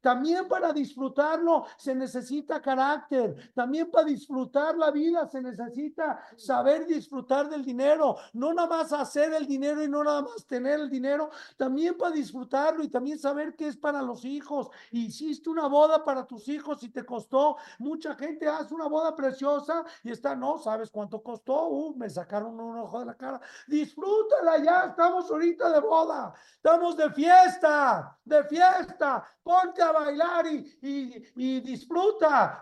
[0.00, 3.52] también para disfrutarlo se necesita necesita carácter.
[3.54, 8.16] También para disfrutar la vida se necesita saber disfrutar del dinero.
[8.32, 11.30] No nada más hacer el dinero y no nada más tener el dinero.
[11.56, 14.70] También para disfrutarlo y también saber qué es para los hijos.
[14.90, 17.56] Hiciste una boda para tus hijos y te costó.
[17.78, 21.68] Mucha gente hace una boda preciosa y está, no sabes cuánto costó.
[21.68, 23.40] Uh, me sacaron un ojo de la cara.
[23.68, 24.86] Disfrútala ya.
[24.86, 26.34] Estamos ahorita de boda.
[26.56, 29.24] Estamos de fiesta, de fiesta.
[29.42, 32.15] Ponte a bailar y, y, y disfruta.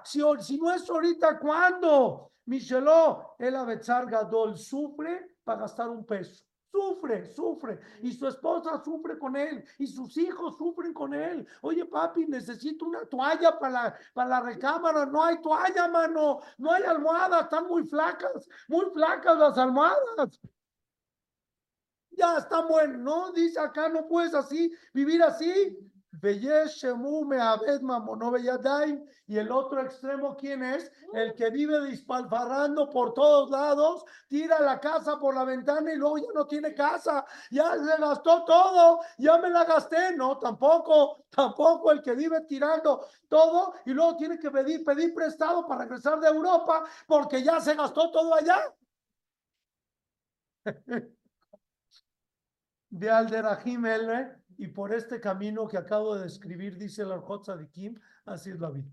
[0.05, 2.33] Si, no es ahorita, ¿cuándo?
[2.47, 6.45] Micheló, el Abetzar Gadol sufre para gastar un peso.
[6.71, 7.81] Sufre, sufre.
[8.03, 9.65] Y su esposa sufre con él.
[9.79, 11.47] Y sus hijos sufren con él.
[11.63, 15.07] Oye, papi, necesito una toalla para la, para la recámara.
[15.07, 16.41] No hay toalla, mano.
[16.59, 17.45] No hay almohadas.
[17.45, 18.49] Están muy flacas.
[18.67, 20.41] Muy flacas las almohadas.
[22.11, 23.33] Ya está bueno, ¿no?
[23.33, 25.79] Dice acá, no puedes así, vivir así.
[29.27, 30.91] Y el otro extremo, ¿quién es?
[31.13, 36.19] El que vive dispalfarrando por todos lados, tira la casa por la ventana y luego
[36.19, 40.15] ya no tiene casa, ya se gastó todo, ya me la gasté.
[40.17, 45.67] No, tampoco, tampoco el que vive tirando todo y luego tiene que pedir, pedir prestado
[45.67, 48.75] para regresar de Europa porque ya se gastó todo allá.
[52.91, 57.99] De Alderahim el y por este camino que acabo de describir, dice el Arjot Kim,
[58.25, 58.91] así es la vida.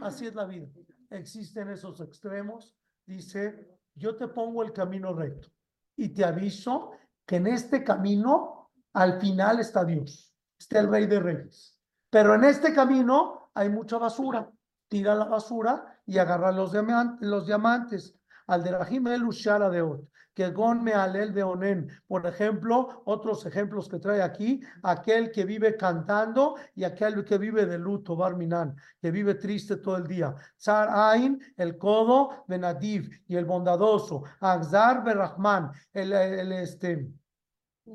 [0.00, 0.68] Así es la vida.
[1.10, 2.76] Existen esos extremos.
[3.06, 5.48] Dice, yo te pongo el camino recto
[5.96, 6.92] y te aviso
[7.26, 11.78] que en este camino al final está Dios, está el Rey de Reyes.
[12.10, 14.50] Pero en este camino hay mucha basura.
[14.88, 17.28] Tira la basura y agarra los, diamantes.
[17.28, 18.17] Los diamantes.
[18.48, 21.90] Al de el Ushara de Ot que Gon Mealel de Onen.
[22.06, 27.66] Por ejemplo, otros ejemplos que trae aquí, aquel que vive cantando y aquel que vive
[27.66, 30.36] de luto, Barminan, que vive triste todo el día.
[30.56, 34.22] Zar Ain, el codo, Benadiv y el bondadoso.
[34.38, 37.10] Agzar Berrahman, el, el, este,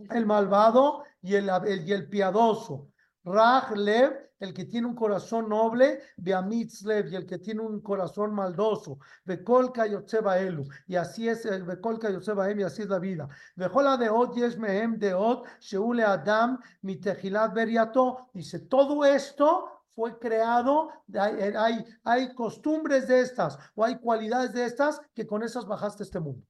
[0.10, 2.90] el malvado y el, el, y el piadoso.
[3.24, 8.34] Raj Lev, el que tiene un corazón noble, Beamitzlev, y el que tiene un corazón
[8.34, 13.00] maldoso, Bekolka Yotzeba Elu, y así es el Bekolka Yotzeba Em, y así es la
[13.00, 13.28] vida.
[13.56, 20.90] Bejola de Od, Yeshmehem de Od, Sheule Adam, Mitejilat Beriato, dice, todo esto fue creado,
[21.14, 26.04] hay, hay, hay costumbres de estas, o hay cualidades de estas, que con esas bajaste
[26.04, 26.46] este mundo.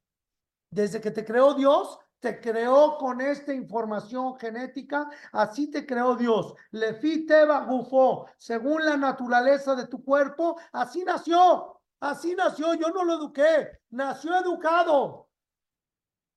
[0.71, 6.55] Desde que te creó Dios, te creó con esta información genética, así te creó Dios.
[6.71, 13.03] Lefi Teba Gufo, según la naturaleza de tu cuerpo, así nació, así nació, yo no
[13.03, 15.27] lo eduqué, nació educado.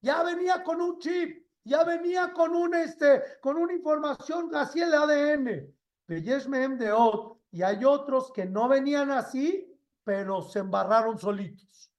[0.00, 4.92] Ya venía con un chip, ya venía con un este, con una información así el
[4.92, 5.72] ADN.
[7.52, 9.72] y hay otros que no venían así,
[10.02, 11.92] pero se embarraron solitos.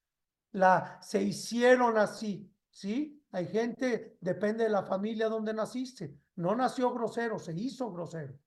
[0.52, 3.17] La, se hicieron así, ¿sí?
[3.32, 6.18] Hay gente, depende de la familia donde naciste.
[6.36, 8.38] No nació grosero, se hizo grosero.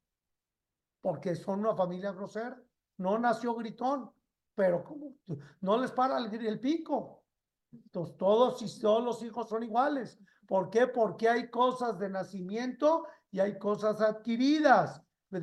[1.00, 2.60] Porque son una familia grosera.
[2.96, 4.10] No nació gritón,
[4.54, 5.14] pero como
[5.60, 7.24] no les para el, pico.
[7.72, 10.18] Entonces, todos y todos los hijos son iguales.
[10.46, 10.86] ¿Por qué?
[10.86, 15.02] Porque hay cosas de nacimiento y hay cosas adquiridas.
[15.30, 15.40] De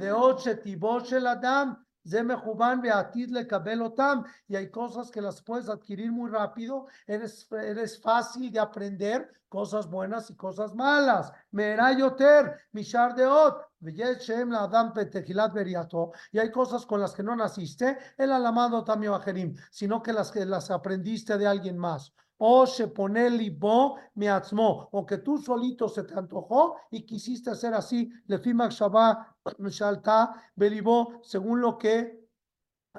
[2.08, 8.52] Oche, el Adam, y hay cosas que las puedes adquirir muy rápido, eres, eres fácil
[8.52, 11.32] de aprender cosas buenas y cosas malas.
[11.52, 13.68] Merayoter, Mishar Deot,
[16.32, 20.32] y hay cosas con las que no naciste, el alamado tamio ajerim, sino que las
[20.32, 25.90] que las aprendiste de alguien más o se pone libo miatzmo, o que tú solito
[25.90, 29.36] se te antojó y quisiste hacer así, le fimak shabá
[29.70, 32.27] shalta belibo, según lo que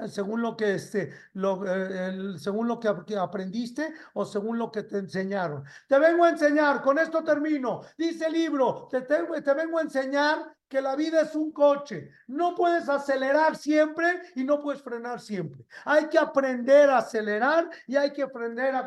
[0.07, 4.99] según lo que este, lo, eh, según lo que, aprendiste o según lo que te
[4.99, 5.64] enseñaron.
[5.86, 7.82] Te vengo a enseñar, con esto termino.
[7.96, 12.11] Dice el libro, te, te vengo a enseñar que la vida es un coche.
[12.26, 15.64] No puedes acelerar siempre y no puedes frenar siempre.
[15.84, 18.86] Hay que aprender a acelerar y hay que aprender a,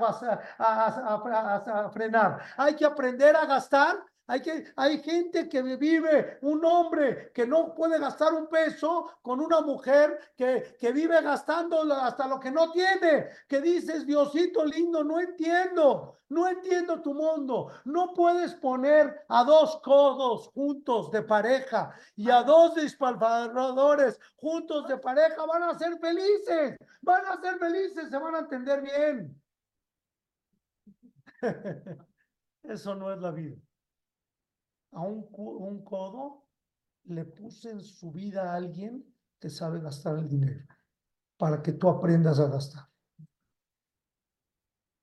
[0.59, 2.39] a, frenar.
[2.57, 7.75] Hay que aprender a gastar hay, que, hay gente que vive, un hombre que no
[7.75, 12.71] puede gastar un peso con una mujer que, que vive gastando hasta lo que no
[12.71, 17.73] tiene, que dices, Diosito lindo, no entiendo, no entiendo tu mundo.
[17.83, 24.97] No puedes poner a dos codos juntos de pareja y a dos dispalpadores juntos de
[24.97, 25.45] pareja.
[25.45, 29.41] Van a ser felices, van a ser felices, se van a entender bien.
[32.63, 33.57] Eso no es la vida
[34.91, 36.45] a un, un codo
[37.05, 39.05] le puse en su vida a alguien
[39.39, 40.65] que sabe gastar el dinero.
[41.37, 42.83] para que tú aprendas a gastar.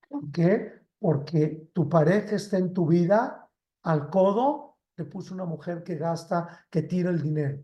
[0.08, 0.72] ¿Por qué?
[1.00, 3.50] Porque tu pareja está en tu vida,
[3.82, 7.62] al codo te puso una mujer que gasta, que tira el dinero,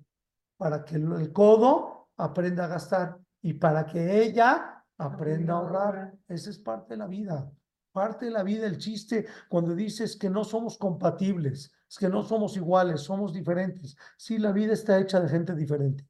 [0.57, 6.15] para que el el codo aprenda a gastar y para que ella aprenda a ahorrar.
[6.29, 7.51] Esa es parte de la vida.
[7.95, 12.25] Parte de la vida, el chiste, cuando dices que no somos compatibles, es que no
[12.25, 13.97] somos iguales, somos diferentes.
[14.17, 16.05] Sí, la vida está hecha de gente diferente.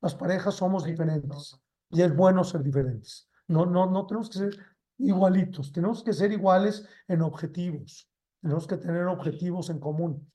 [0.00, 1.60] Las parejas somos diferentes
[1.90, 3.28] y es bueno ser diferentes.
[3.48, 4.56] No, no, no tenemos que ser
[4.98, 8.08] igualitos, tenemos que ser iguales en objetivos.
[8.40, 10.30] Tenemos que tener objetivos en común.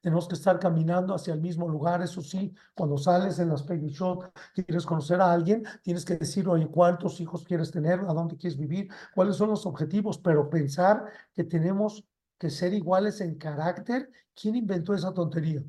[0.00, 2.02] Tenemos que estar caminando hacia el mismo lugar.
[2.02, 4.24] Eso sí, cuando sales en las Peggy Shop,
[4.54, 8.00] quieres conocer a alguien, tienes que decir, oye, ¿cuántos hijos quieres tener?
[8.00, 8.88] ¿A dónde quieres vivir?
[9.14, 10.18] ¿Cuáles son los objetivos?
[10.18, 12.04] Pero pensar que tenemos
[12.38, 15.62] que ser iguales en carácter, ¿quién inventó esa tontería?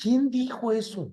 [0.00, 1.10] ¿Quién dijo eso?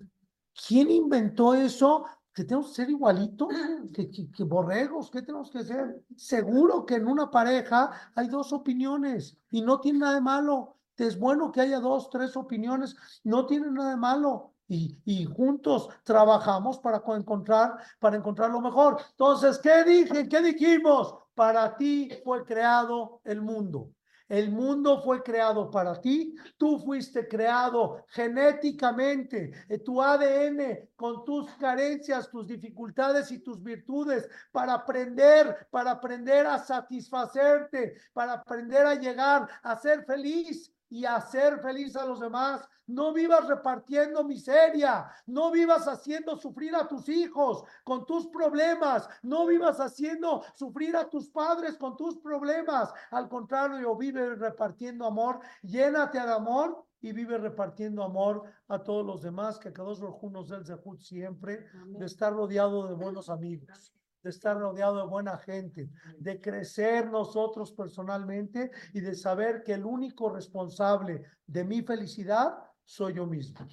[0.68, 2.06] ¿Quién inventó eso?
[2.34, 3.48] Que tenemos que ser igualitos,
[3.94, 6.04] que, que, que borregos, ¿qué tenemos que ser?
[6.16, 10.79] Seguro que en una pareja hay dos opiniones y no tiene nada de malo.
[11.08, 14.54] Es bueno que haya dos, tres opiniones, no tiene nada de malo.
[14.68, 19.02] Y, y juntos trabajamos para co- encontrar, para encontrar lo mejor.
[19.12, 20.30] Entonces, ¿qué dije?
[20.30, 21.16] ¿Qué dijimos?
[21.34, 23.90] Para ti fue creado el mundo.
[24.28, 31.50] El mundo fue creado para ti, tú fuiste creado genéticamente, eh, tu ADN con tus
[31.56, 38.96] carencias, tus dificultades y tus virtudes para aprender, para aprender a satisfacerte, para aprender a
[38.96, 42.68] llegar a ser feliz y hacer feliz a los demás.
[42.88, 49.46] No vivas repartiendo miseria, no vivas haciendo sufrir a tus hijos con tus problemas, no
[49.46, 52.92] vivas haciendo sufrir a tus padres con tus problemas.
[53.12, 59.22] Al contrario, vive repartiendo amor, llénate de amor y vive repartiendo amor a todos los
[59.22, 63.94] demás, que cada uno nos del Zehut siempre, de estar rodeado de buenos amigos
[64.24, 69.86] de estar rodeado de buena gente, de crecer nosotros personalmente y de saber que el
[69.86, 73.68] único responsable de mi felicidad soy yo mismo.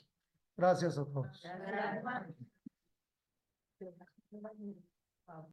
[0.57, 1.45] Gracias a todos.